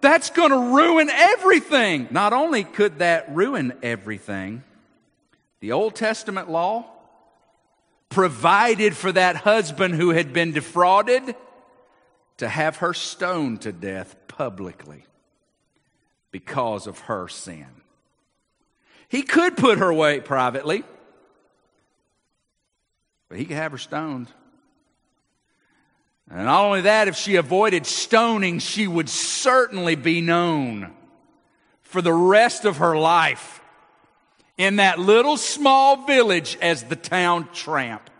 [0.00, 2.06] that's going to ruin everything.
[2.12, 4.62] Not only could that ruin everything,
[5.58, 6.92] the Old Testament law
[8.16, 11.36] provided for that husband who had been defrauded
[12.38, 15.04] to have her stoned to death publicly
[16.30, 17.66] because of her sin.
[19.10, 20.82] He could put her away privately,
[23.28, 24.28] but he could have her stoned.
[26.30, 30.94] And not only that, if she avoided stoning, she would certainly be known
[31.82, 33.60] for the rest of her life
[34.56, 38.10] in that little small village as the town tramp.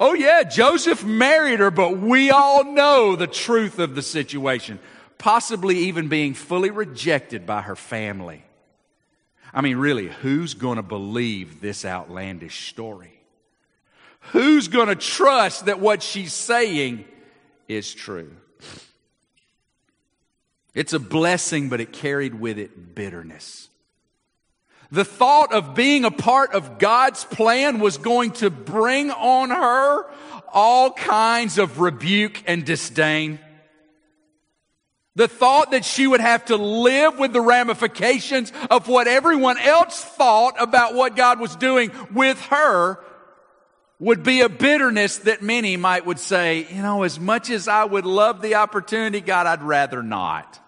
[0.00, 4.80] Oh, yeah, Joseph married her, but we all know the truth of the situation,
[5.18, 8.44] possibly even being fully rejected by her family.
[9.54, 13.12] I mean, really, who's going to believe this outlandish story?
[14.30, 17.04] Who's going to trust that what she's saying
[17.68, 18.32] is true?
[20.74, 23.68] It's a blessing, but it carried with it bitterness.
[24.92, 30.04] The thought of being a part of God's plan was going to bring on her
[30.52, 33.38] all kinds of rebuke and disdain.
[35.14, 40.04] The thought that she would have to live with the ramifications of what everyone else
[40.04, 42.98] thought about what God was doing with her
[43.98, 47.84] would be a bitterness that many might would say, you know, as much as I
[47.84, 50.60] would love the opportunity, God, I'd rather not.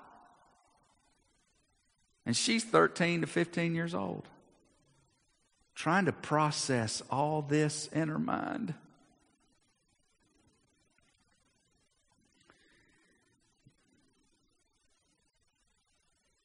[2.27, 4.29] And she's 13 to 15 years old,
[5.75, 8.75] trying to process all this in her mind.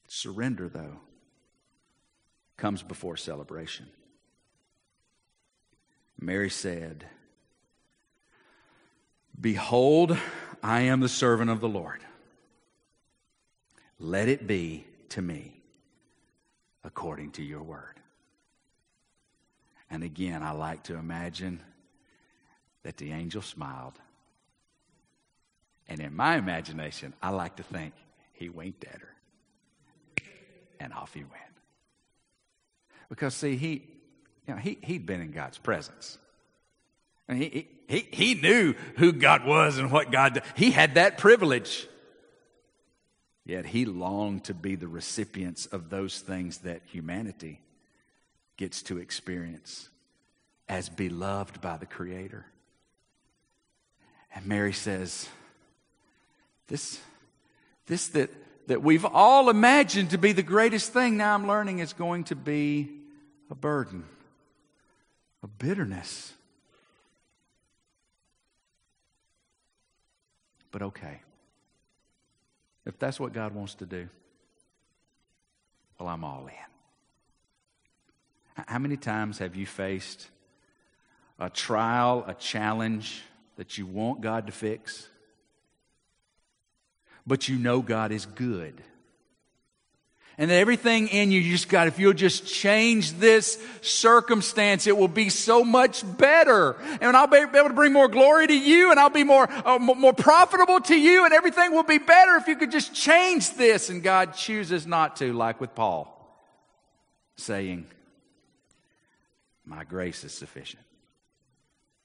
[0.06, 1.00] Surrender, though,
[2.58, 3.86] comes before celebration.
[6.20, 7.06] Mary said,
[9.40, 10.18] Behold,
[10.62, 12.00] I am the servant of the Lord.
[13.98, 15.59] Let it be to me
[16.84, 18.00] according to your word.
[19.90, 21.60] And again, I like to imagine
[22.82, 23.98] that the angel smiled
[25.90, 27.92] And in my imagination, I like to think
[28.32, 29.14] he winked at her.
[30.78, 31.34] And off he went.
[33.08, 33.82] Because, see, he,
[34.46, 36.16] you know, he, he'd been in God's presence.
[37.26, 40.42] And he, he, he knew who God was and what God.
[40.54, 41.88] He had that privilege.
[43.50, 47.60] Yet he longed to be the recipients of those things that humanity
[48.56, 49.88] gets to experience
[50.68, 52.46] as beloved by the Creator.
[54.32, 55.28] And Mary says,
[56.68, 57.00] This,
[57.86, 58.30] this that,
[58.68, 62.36] that we've all imagined to be the greatest thing, now I'm learning is going to
[62.36, 62.88] be
[63.50, 64.04] a burden,
[65.42, 66.32] a bitterness.
[70.70, 71.22] But okay.
[72.86, 74.08] If that's what God wants to do,
[75.98, 76.54] well, I'm all in.
[78.66, 80.28] How many times have you faced
[81.38, 83.22] a trial, a challenge
[83.56, 85.08] that you want God to fix,
[87.26, 88.82] but you know God is good?
[90.40, 95.06] And everything in you, you just got, if you'll just change this circumstance, it will
[95.06, 96.76] be so much better.
[97.02, 99.78] And I'll be able to bring more glory to you and I'll be more, uh,
[99.78, 103.90] more profitable to you and everything will be better if you could just change this.
[103.90, 106.08] And God chooses not to, like with Paul,
[107.36, 107.86] saying,
[109.66, 110.82] my grace is sufficient.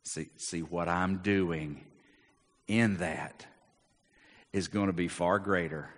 [0.03, 1.85] See, see what I'm doing
[2.67, 3.45] in that
[4.51, 5.89] is going to be far greater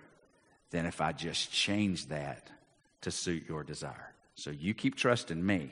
[0.70, 2.50] than if I just change that
[3.02, 4.12] to suit your desire.
[4.34, 5.70] So you keep trusting me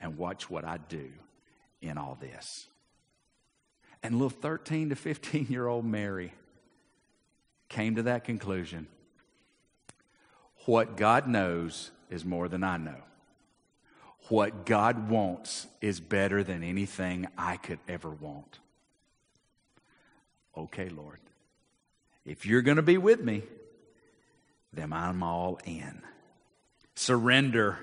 [0.00, 1.10] and watch what I do
[1.80, 2.66] in all this.
[4.02, 6.32] And little 13 to 15 year old Mary
[7.68, 8.86] came to that conclusion.
[10.66, 13.02] What God knows is more than I know.
[14.28, 18.58] What God wants is better than anything I could ever want.
[20.56, 21.18] Okay, Lord.
[22.24, 23.42] If you're going to be with me,
[24.74, 26.02] then I'm all in.
[26.94, 27.78] Surrender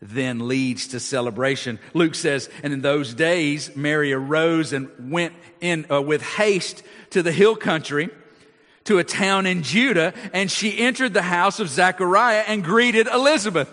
[0.00, 1.78] then leads to celebration.
[1.94, 7.22] Luke says, and in those days, Mary arose and went in uh, with haste to
[7.22, 8.10] the hill country
[8.84, 13.72] to a town in Judah, and she entered the house of Zechariah and greeted Elizabeth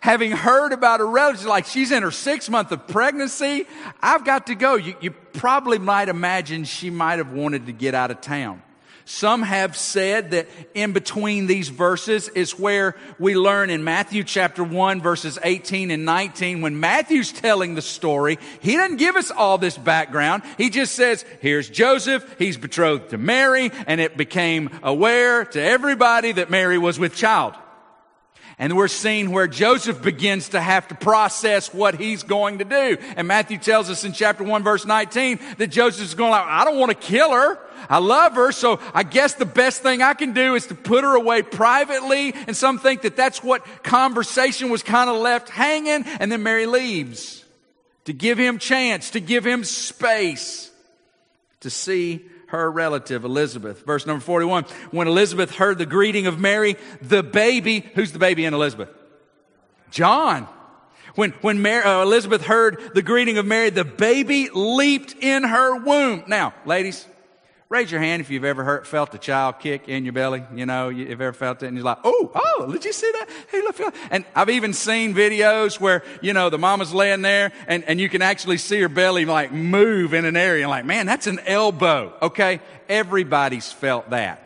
[0.00, 3.66] having heard about her relative, like she's in her sixth month of pregnancy,
[4.00, 4.74] I've got to go.
[4.74, 8.62] You, you probably might imagine she might have wanted to get out of town.
[9.08, 14.62] Some have said that in between these verses is where we learn in Matthew chapter
[14.62, 19.56] 1 verses 18 and 19 when Matthew's telling the story, he doesn't give us all
[19.56, 20.42] this background.
[20.58, 26.32] He just says, here's Joseph, he's betrothed to Mary, and it became aware to everybody
[26.32, 27.54] that Mary was with child.
[28.58, 32.98] And we're seeing where Joseph begins to have to process what he's going to do.
[33.16, 36.78] And Matthew tells us in chapter 1 verse 19 that Joseph's going like, I don't
[36.78, 37.58] want to kill her.
[37.88, 38.50] I love her.
[38.50, 42.34] So I guess the best thing I can do is to put her away privately.
[42.46, 46.04] And some think that that's what conversation was kind of left hanging.
[46.18, 47.44] And then Mary leaves
[48.06, 50.70] to give him chance, to give him space
[51.60, 53.84] to see her relative Elizabeth.
[53.84, 54.64] Verse number 41.
[54.90, 58.88] When Elizabeth heard the greeting of Mary, the baby, who's the baby in Elizabeth?
[59.90, 60.48] John.
[61.14, 65.76] When, when Mary, uh, Elizabeth heard the greeting of Mary, the baby leaped in her
[65.76, 66.24] womb.
[66.26, 67.06] Now, ladies,
[67.70, 70.42] Raise your hand if you've ever felt a child kick in your belly.
[70.54, 73.28] You know, you've ever felt it and you're like, oh, oh, did you see that?
[73.50, 73.78] Hey, look.
[74.10, 78.08] And I've even seen videos where, you know, the mama's laying there and, and you
[78.08, 80.66] can actually see her belly like move in an area.
[80.66, 82.14] Like, man, that's an elbow.
[82.22, 82.60] Okay.
[82.88, 84.42] Everybody's felt that.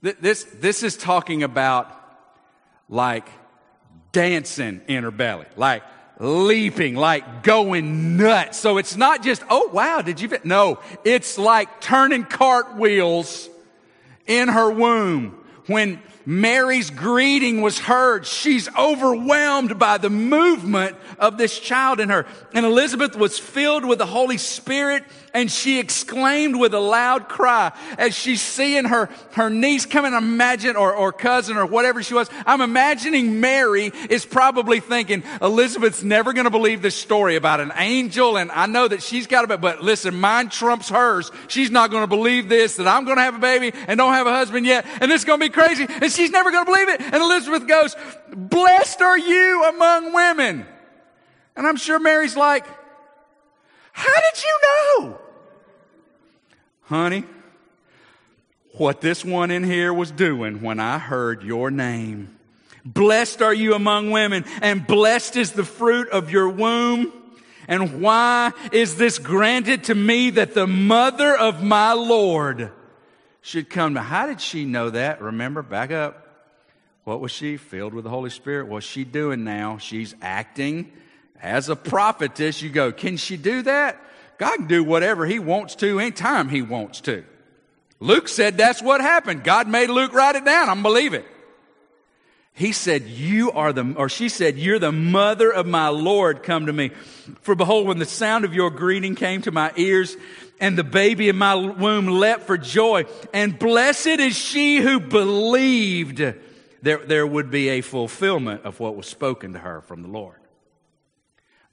[0.00, 1.92] This, this is talking about
[2.88, 3.28] like
[4.12, 5.44] dancing in her belly.
[5.56, 5.82] Like,
[6.18, 8.58] leaping, like going nuts.
[8.58, 10.30] So it's not just, oh wow, did you?
[10.44, 13.48] No, it's like turning cartwheels
[14.26, 15.42] in her womb.
[15.66, 22.26] When Mary's greeting was heard, she's overwhelmed by the movement of this child in her.
[22.52, 25.04] And Elizabeth was filled with the Holy Spirit
[25.36, 30.14] and she exclaimed with a loud cry as she's seeing her, her niece come and
[30.14, 32.30] imagine, or, or cousin or whatever she was.
[32.46, 37.70] I'm imagining Mary is probably thinking, Elizabeth's never going to believe this story about an
[37.76, 38.38] angel.
[38.38, 41.30] And I know that she's got a, but listen, mine trumps hers.
[41.48, 44.14] She's not going to believe this, that I'm going to have a baby and don't
[44.14, 44.86] have a husband yet.
[45.02, 45.86] And is going to be crazy.
[45.86, 47.02] And she's never going to believe it.
[47.02, 47.94] And Elizabeth goes,
[48.34, 50.64] blessed are you among women.
[51.54, 52.66] And I'm sure Mary's like,
[53.92, 55.20] how did you know?
[56.86, 57.24] Honey,
[58.74, 62.36] what this one in here was doing when I heard your name.
[62.84, 67.12] Blessed are you among women, and blessed is the fruit of your womb.
[67.66, 72.70] And why is this granted to me that the mother of my Lord
[73.40, 74.00] should come to?
[74.00, 75.20] How did she know that?
[75.20, 76.22] Remember, back up.
[77.02, 77.56] What was she?
[77.56, 78.68] Filled with the Holy Spirit.
[78.68, 79.78] What's she doing now?
[79.78, 80.92] She's acting
[81.42, 82.62] as a prophetess.
[82.62, 84.00] You go, can she do that?
[84.38, 87.24] God can do whatever he wants to anytime he wants to.
[88.00, 89.44] Luke said that's what happened.
[89.44, 90.68] God made Luke write it down.
[90.68, 91.24] I'm believe it.
[92.52, 96.66] He said, You are the, or she said, You're the mother of my Lord, come
[96.66, 96.88] to me.
[97.42, 100.16] For behold, when the sound of your greeting came to my ears,
[100.58, 106.18] and the baby in my womb leapt for joy, and blessed is she who believed
[106.80, 110.40] there, there would be a fulfillment of what was spoken to her from the Lord.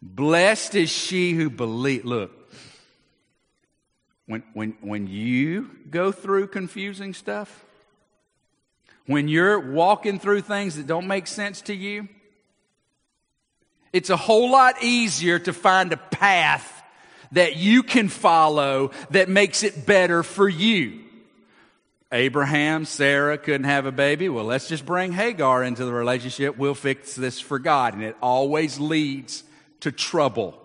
[0.01, 2.03] Blessed is she who believed.
[2.03, 2.42] Look,
[4.25, 7.63] when, when, when you go through confusing stuff,
[9.05, 12.07] when you're walking through things that don't make sense to you,
[13.91, 16.83] it's a whole lot easier to find a path
[17.33, 21.01] that you can follow that makes it better for you.
[22.11, 24.29] Abraham, Sarah couldn't have a baby.
[24.29, 26.57] Well, let's just bring Hagar into the relationship.
[26.57, 27.95] We'll fix this for God.
[27.95, 29.43] And it always leads
[29.79, 30.62] to trouble.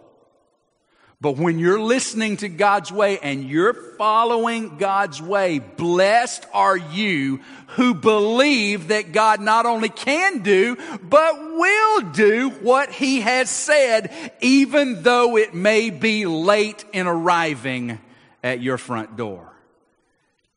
[1.20, 7.40] But when you're listening to God's way and you're following God's way, blessed are you
[7.68, 14.32] who believe that God not only can do, but will do what he has said,
[14.40, 17.98] even though it may be late in arriving
[18.44, 19.52] at your front door.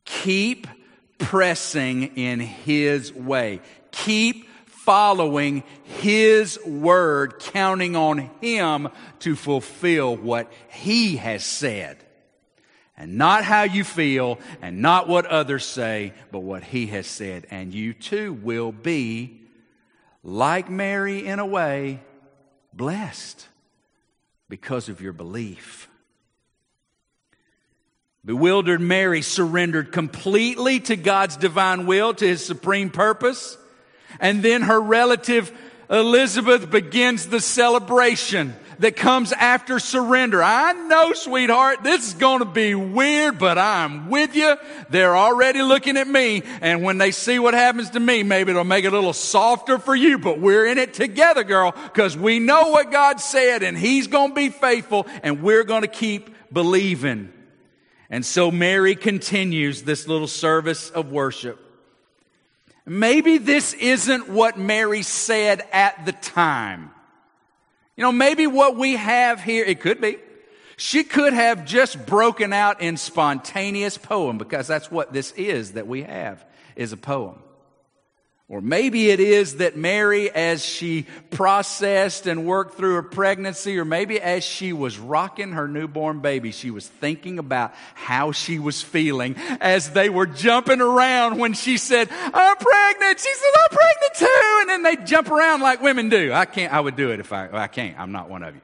[0.04, 0.68] Keep
[1.18, 3.60] pressing in his way.
[3.90, 4.48] Keep
[4.84, 8.88] following His word, counting on Him
[9.20, 11.98] to fulfill what He has said.
[12.96, 17.46] And not how you feel and not what others say, but what He has said.
[17.50, 19.40] And you too will be,
[20.22, 22.00] like Mary in a way,
[22.72, 23.46] blessed
[24.48, 25.88] because of your belief.
[28.24, 33.56] Bewildered Mary surrendered completely to God's divine will, to His supreme purpose.
[34.20, 35.52] And then her relative
[35.90, 40.42] Elizabeth begins the celebration that comes after surrender.
[40.42, 44.56] I know, sweetheart, this is going to be weird, but I'm with you.
[44.90, 46.42] They're already looking at me.
[46.60, 49.78] And when they see what happens to me, maybe it'll make it a little softer
[49.78, 53.76] for you, but we're in it together, girl, because we know what God said and
[53.76, 57.32] He's going to be faithful and we're going to keep believing.
[58.10, 61.71] And so Mary continues this little service of worship.
[62.84, 66.90] Maybe this isn't what Mary said at the time.
[67.96, 70.18] You know, maybe what we have here, it could be.
[70.76, 75.86] She could have just broken out in spontaneous poem because that's what this is that
[75.86, 77.41] we have is a poem.
[78.52, 83.86] Or maybe it is that Mary, as she processed and worked through her pregnancy, or
[83.86, 88.82] maybe as she was rocking her newborn baby, she was thinking about how she was
[88.82, 93.20] feeling as they were jumping around when she said, I'm pregnant.
[93.20, 94.58] She said, I'm pregnant too.
[94.60, 96.34] And then they jump around like women do.
[96.34, 97.98] I can't, I would do it if I, I can't.
[97.98, 98.60] I'm not one of you.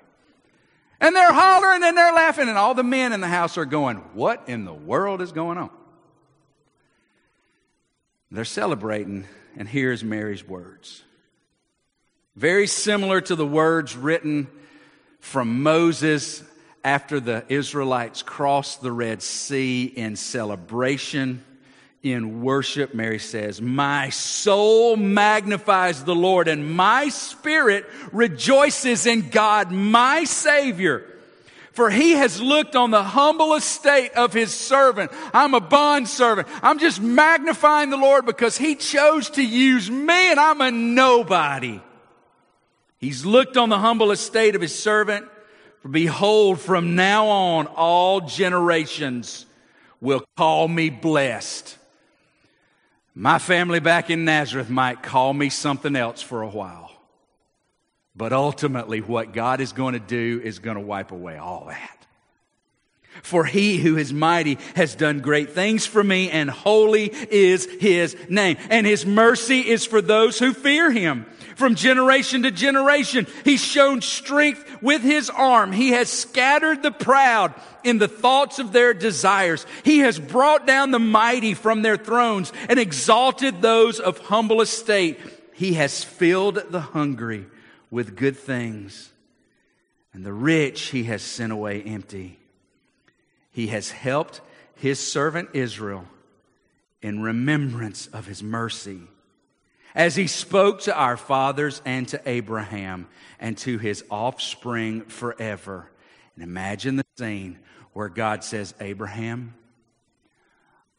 [1.00, 3.96] And they're hollering and they're laughing and all the men in the house are going,
[4.12, 5.70] what in the world is going on?
[8.30, 9.24] They're celebrating
[9.58, 11.02] and here's Mary's words.
[12.36, 14.46] Very similar to the words written
[15.18, 16.44] from Moses
[16.84, 21.44] after the Israelites crossed the Red Sea in celebration,
[22.04, 22.94] in worship.
[22.94, 31.04] Mary says, My soul magnifies the Lord, and my spirit rejoices in God, my Savior
[31.78, 35.12] for he has looked on the humble estate of his servant.
[35.32, 36.48] I'm a bond servant.
[36.60, 41.80] I'm just magnifying the Lord because he chose to use me and I'm a nobody.
[42.98, 45.28] He's looked on the humble estate of his servant.
[45.82, 49.46] For behold, from now on, all generations
[50.00, 51.78] will call me blessed.
[53.14, 56.87] My family back in Nazareth might call me something else for a while.
[58.18, 62.06] But ultimately, what God is going to do is going to wipe away all that.
[63.22, 68.16] For he who is mighty has done great things for me, and holy is his
[68.28, 68.56] name.
[68.70, 71.26] And his mercy is for those who fear him.
[71.54, 75.70] From generation to generation, he's shown strength with his arm.
[75.70, 77.54] He has scattered the proud
[77.84, 79.64] in the thoughts of their desires.
[79.84, 85.20] He has brought down the mighty from their thrones and exalted those of humble estate.
[85.54, 87.46] He has filled the hungry
[87.90, 89.12] with good things,
[90.12, 92.38] and the rich he has sent away empty.
[93.50, 94.40] He has helped
[94.74, 96.06] his servant Israel
[97.02, 99.00] in remembrance of his mercy,
[99.94, 103.08] as he spoke to our fathers and to Abraham
[103.40, 105.90] and to his offspring forever.
[106.34, 107.58] And imagine the scene
[107.92, 109.54] where God says, Abraham,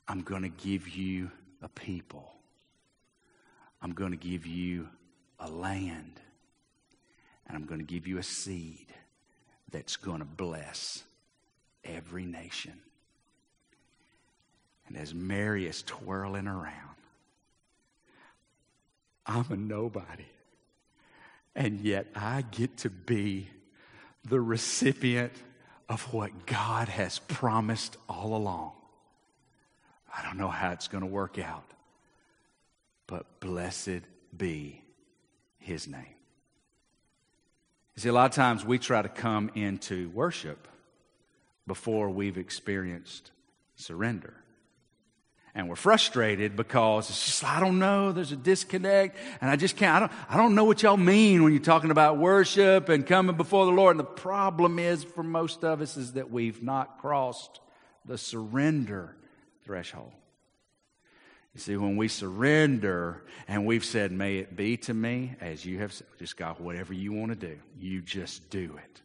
[0.08, 1.32] I'm going to give you
[1.62, 2.34] a people.
[3.82, 4.90] I'm going to give you
[5.40, 6.20] a land.
[7.50, 8.86] And I'm going to give you a seed
[9.72, 11.04] that's going to bless
[11.84, 12.80] every nation.
[14.88, 16.74] And as Mary is twirling around,
[19.26, 20.26] I'm a nobody.
[21.56, 23.50] And yet I get to be
[24.24, 25.34] the recipient
[25.88, 28.74] of what God has promised all along.
[30.16, 31.66] I don't know how it's going to work out,
[33.08, 34.02] but blessed
[34.36, 34.84] be
[35.58, 36.19] his name.
[38.00, 40.70] You see, a lot of times we try to come into worship
[41.68, 43.32] before we've experienced
[43.76, 44.34] surrender.
[45.54, 49.76] And we're frustrated because it's just, I don't know, there's a disconnect, and I just
[49.76, 53.06] can't, I don't, I don't know what y'all mean when you're talking about worship and
[53.06, 53.98] coming before the Lord.
[53.98, 57.60] And the problem is, for most of us, is that we've not crossed
[58.06, 59.18] the surrender
[59.66, 60.14] threshold.
[61.54, 65.80] You see, when we surrender and we've said, May it be to me as you
[65.80, 69.02] have said, just God, whatever you want to do, you just do it.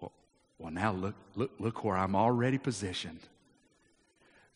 [0.00, 0.12] Well,
[0.58, 3.20] well now look, look, look where I'm already positioned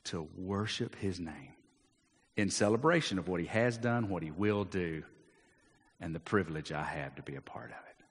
[0.05, 1.53] to worship his name
[2.37, 5.03] in celebration of what he has done, what he will do,
[6.01, 8.05] and the privilege I have to be a part of it.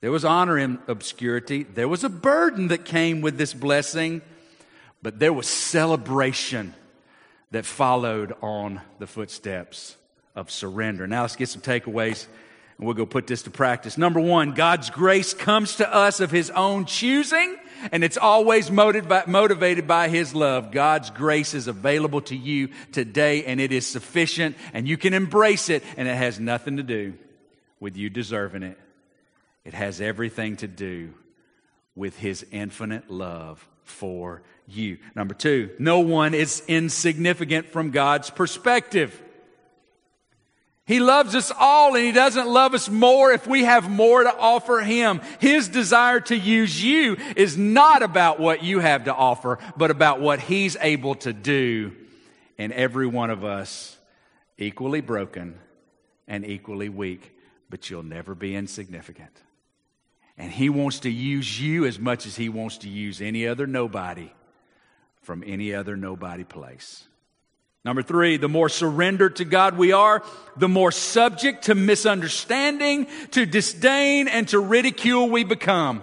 [0.00, 1.62] There was honor in obscurity.
[1.62, 4.20] There was a burden that came with this blessing
[5.04, 6.72] but there was celebration
[7.50, 9.98] that followed on the footsteps
[10.34, 11.06] of surrender.
[11.06, 12.26] Now let's get some takeaways
[12.78, 13.98] and we'll go put this to practice.
[13.98, 17.58] Number one, God's grace comes to us of His own choosing
[17.92, 20.72] and it's always motivated by His love.
[20.72, 25.68] God's grace is available to you today and it is sufficient and you can embrace
[25.68, 27.12] it and it has nothing to do
[27.78, 28.78] with you deserving it.
[29.66, 31.12] It has everything to do
[31.94, 34.98] with His infinite love for you.
[35.14, 39.20] Number two, no one is insignificant from God's perspective.
[40.86, 44.36] He loves us all and He doesn't love us more if we have more to
[44.36, 45.20] offer Him.
[45.40, 50.20] His desire to use you is not about what you have to offer, but about
[50.20, 51.92] what He's able to do
[52.58, 53.96] in every one of us,
[54.58, 55.58] equally broken
[56.28, 57.32] and equally weak,
[57.70, 59.32] but you'll never be insignificant.
[60.36, 63.66] And He wants to use you as much as He wants to use any other
[63.66, 64.30] nobody
[65.24, 67.08] from any other nobody place.
[67.84, 70.22] Number three, the more surrendered to God we are,
[70.56, 76.02] the more subject to misunderstanding, to disdain, and to ridicule we become.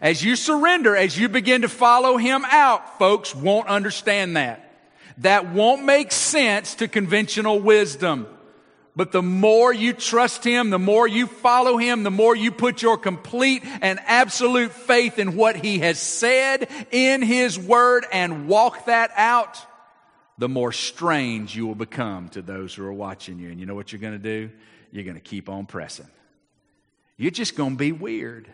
[0.00, 4.68] As you surrender, as you begin to follow Him out, folks won't understand that.
[5.18, 8.26] That won't make sense to conventional wisdom.
[8.94, 12.82] But the more you trust Him, the more you follow Him, the more you put
[12.82, 18.86] your complete and absolute faith in what He has said in His Word and walk
[18.86, 19.58] that out,
[20.36, 23.50] the more strange you will become to those who are watching you.
[23.50, 24.50] And you know what you're going to do?
[24.90, 26.08] You're going to keep on pressing.
[27.16, 28.46] You're just going to be weird.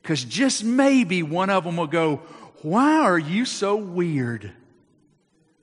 [0.00, 2.22] Because just maybe one of them will go,
[2.62, 4.52] Why are you so weird?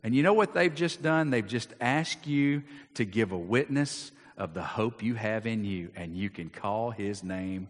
[0.03, 1.29] And you know what they've just done?
[1.29, 2.63] They've just asked you
[2.95, 6.91] to give a witness of the hope you have in you, and you can call
[6.91, 7.69] his name,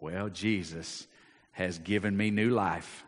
[0.00, 1.06] well, Jesus
[1.52, 3.04] has given me new life.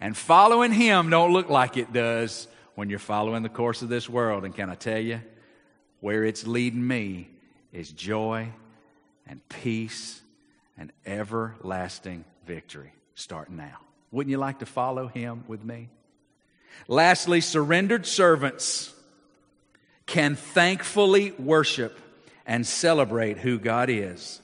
[0.00, 4.08] And following him don't look like it does when you're following the course of this
[4.08, 4.44] world.
[4.44, 5.20] And can I tell you,
[6.00, 7.28] where it's leading me
[7.72, 8.48] is joy
[9.26, 10.20] and peace
[10.76, 13.78] and everlasting victory starting now.
[14.10, 15.88] Wouldn't you like to follow him with me?
[16.88, 18.92] Lastly, surrendered servants
[20.06, 21.98] can thankfully worship
[22.46, 24.40] and celebrate who God is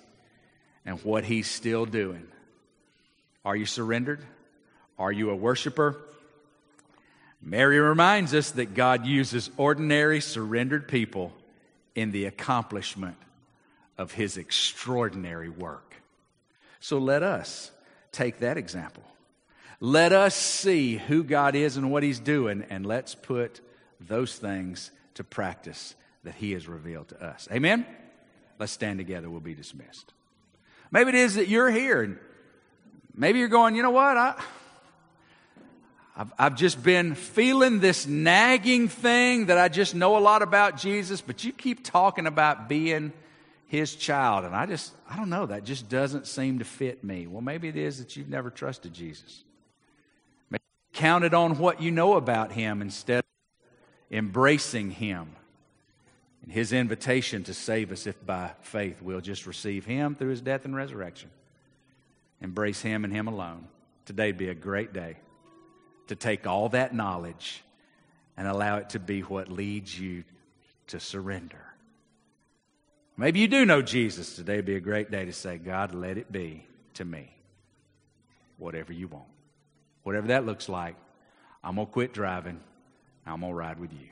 [0.86, 2.26] and what He's still doing.
[3.44, 4.20] Are you surrendered?
[4.98, 5.96] Are you a worshiper?
[7.40, 11.32] Mary reminds us that God uses ordinary, surrendered people
[11.94, 13.16] in the accomplishment
[13.96, 15.94] of His extraordinary work.
[16.80, 17.70] So let us
[18.12, 19.02] take that example.
[19.80, 23.60] Let us see who God is and what He's doing, and let's put
[24.00, 27.48] those things to practice that He has revealed to us.
[27.52, 27.86] Amen?
[28.58, 29.30] Let's stand together.
[29.30, 30.12] We'll be dismissed.
[30.90, 32.18] Maybe it is that you're here, and
[33.14, 34.16] maybe you're going, you know what?
[34.16, 34.42] I,
[36.16, 40.76] I've, I've just been feeling this nagging thing that I just know a lot about
[40.76, 43.12] Jesus, but you keep talking about being
[43.68, 44.44] his child.
[44.44, 47.28] And I just, I don't know, that just doesn't seem to fit me.
[47.28, 49.44] Well, maybe it is that you've never trusted Jesus
[50.98, 55.28] counted on what you know about him instead of embracing him
[56.42, 60.40] and his invitation to save us if by faith we'll just receive him through his
[60.40, 61.30] death and resurrection.
[62.40, 63.68] embrace Him and Him alone,
[64.06, 65.16] today'd be a great day
[66.08, 67.62] to take all that knowledge
[68.36, 70.24] and allow it to be what leads you
[70.88, 71.64] to surrender.
[73.16, 74.36] Maybe you do know Jesus.
[74.36, 77.30] Today would be a great day to say, God, let it be to me
[78.56, 79.37] whatever you want.
[80.08, 80.96] Whatever that looks like,
[81.62, 82.60] I'm going to quit driving.
[83.26, 84.08] I'm going to ride with you.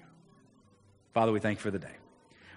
[1.15, 1.97] Father, we thank you for the day.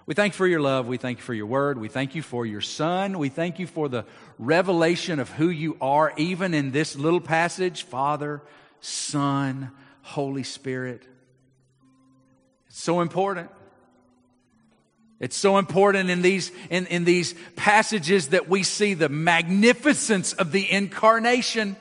[0.04, 0.86] We thank you for your love.
[0.86, 1.78] We thank you for your word.
[1.78, 3.18] We thank you for your son.
[3.18, 4.04] We thank you for the
[4.38, 8.42] revelation of who you are, even in this little passage Father,
[8.82, 9.70] Son,
[10.02, 11.02] Holy Spirit.
[12.66, 13.48] It's so important.
[15.18, 20.52] It's so important in these, in, in these passages that we see the magnificence of
[20.52, 21.76] the incarnation.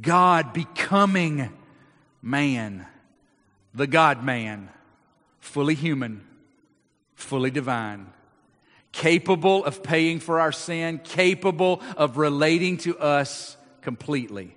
[0.00, 1.52] God becoming
[2.22, 2.86] man,
[3.74, 4.70] the God man,
[5.40, 6.24] fully human,
[7.14, 8.06] fully divine,
[8.92, 14.54] capable of paying for our sin, capable of relating to us completely,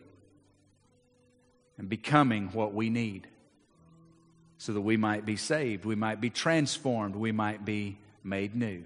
[1.77, 3.27] and becoming what we need
[4.57, 8.83] so that we might be saved, we might be transformed, we might be made new.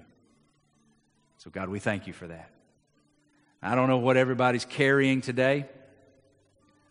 [1.37, 2.49] So, God, we thank you for that.
[3.61, 5.65] I don't know what everybody's carrying today.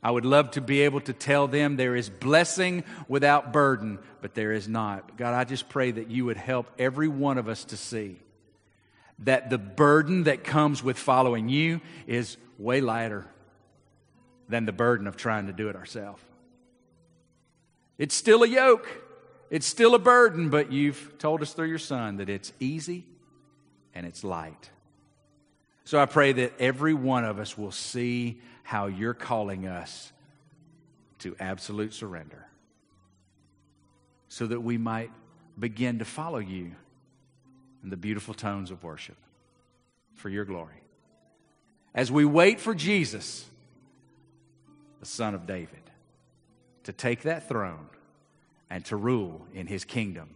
[0.02, 4.34] I would love to be able to tell them there is blessing without burden, but
[4.34, 5.16] there is not.
[5.16, 8.18] God, I just pray that you would help every one of us to see
[9.20, 13.26] that the burden that comes with following you is way lighter
[14.48, 16.22] than the burden of trying to do it ourselves.
[17.98, 18.86] It's still a yoke,
[19.50, 23.04] it's still a burden, but you've told us through your Son that it's easy
[23.92, 24.70] and it's light.
[25.88, 30.12] So I pray that every one of us will see how you're calling us
[31.20, 32.46] to absolute surrender
[34.28, 35.10] so that we might
[35.58, 36.72] begin to follow you
[37.82, 39.16] in the beautiful tones of worship
[40.12, 40.82] for your glory.
[41.94, 43.46] As we wait for Jesus,
[45.00, 45.90] the Son of David,
[46.84, 47.88] to take that throne
[48.68, 50.34] and to rule in his kingdom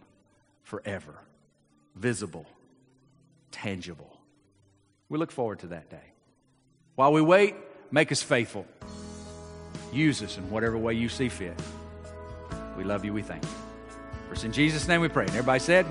[0.63, 1.19] forever,
[1.95, 2.47] visible,
[3.51, 4.12] tangible.
[5.13, 6.11] We look forward to that day.
[6.95, 7.53] While we wait,
[7.91, 8.65] make us faithful.
[9.91, 11.53] Use us in whatever way you see fit.
[12.75, 13.13] We love you.
[13.13, 13.51] We thank you.
[14.33, 15.25] For in Jesus' name we pray.
[15.25, 15.85] And everybody said,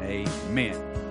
[0.00, 1.05] Amen.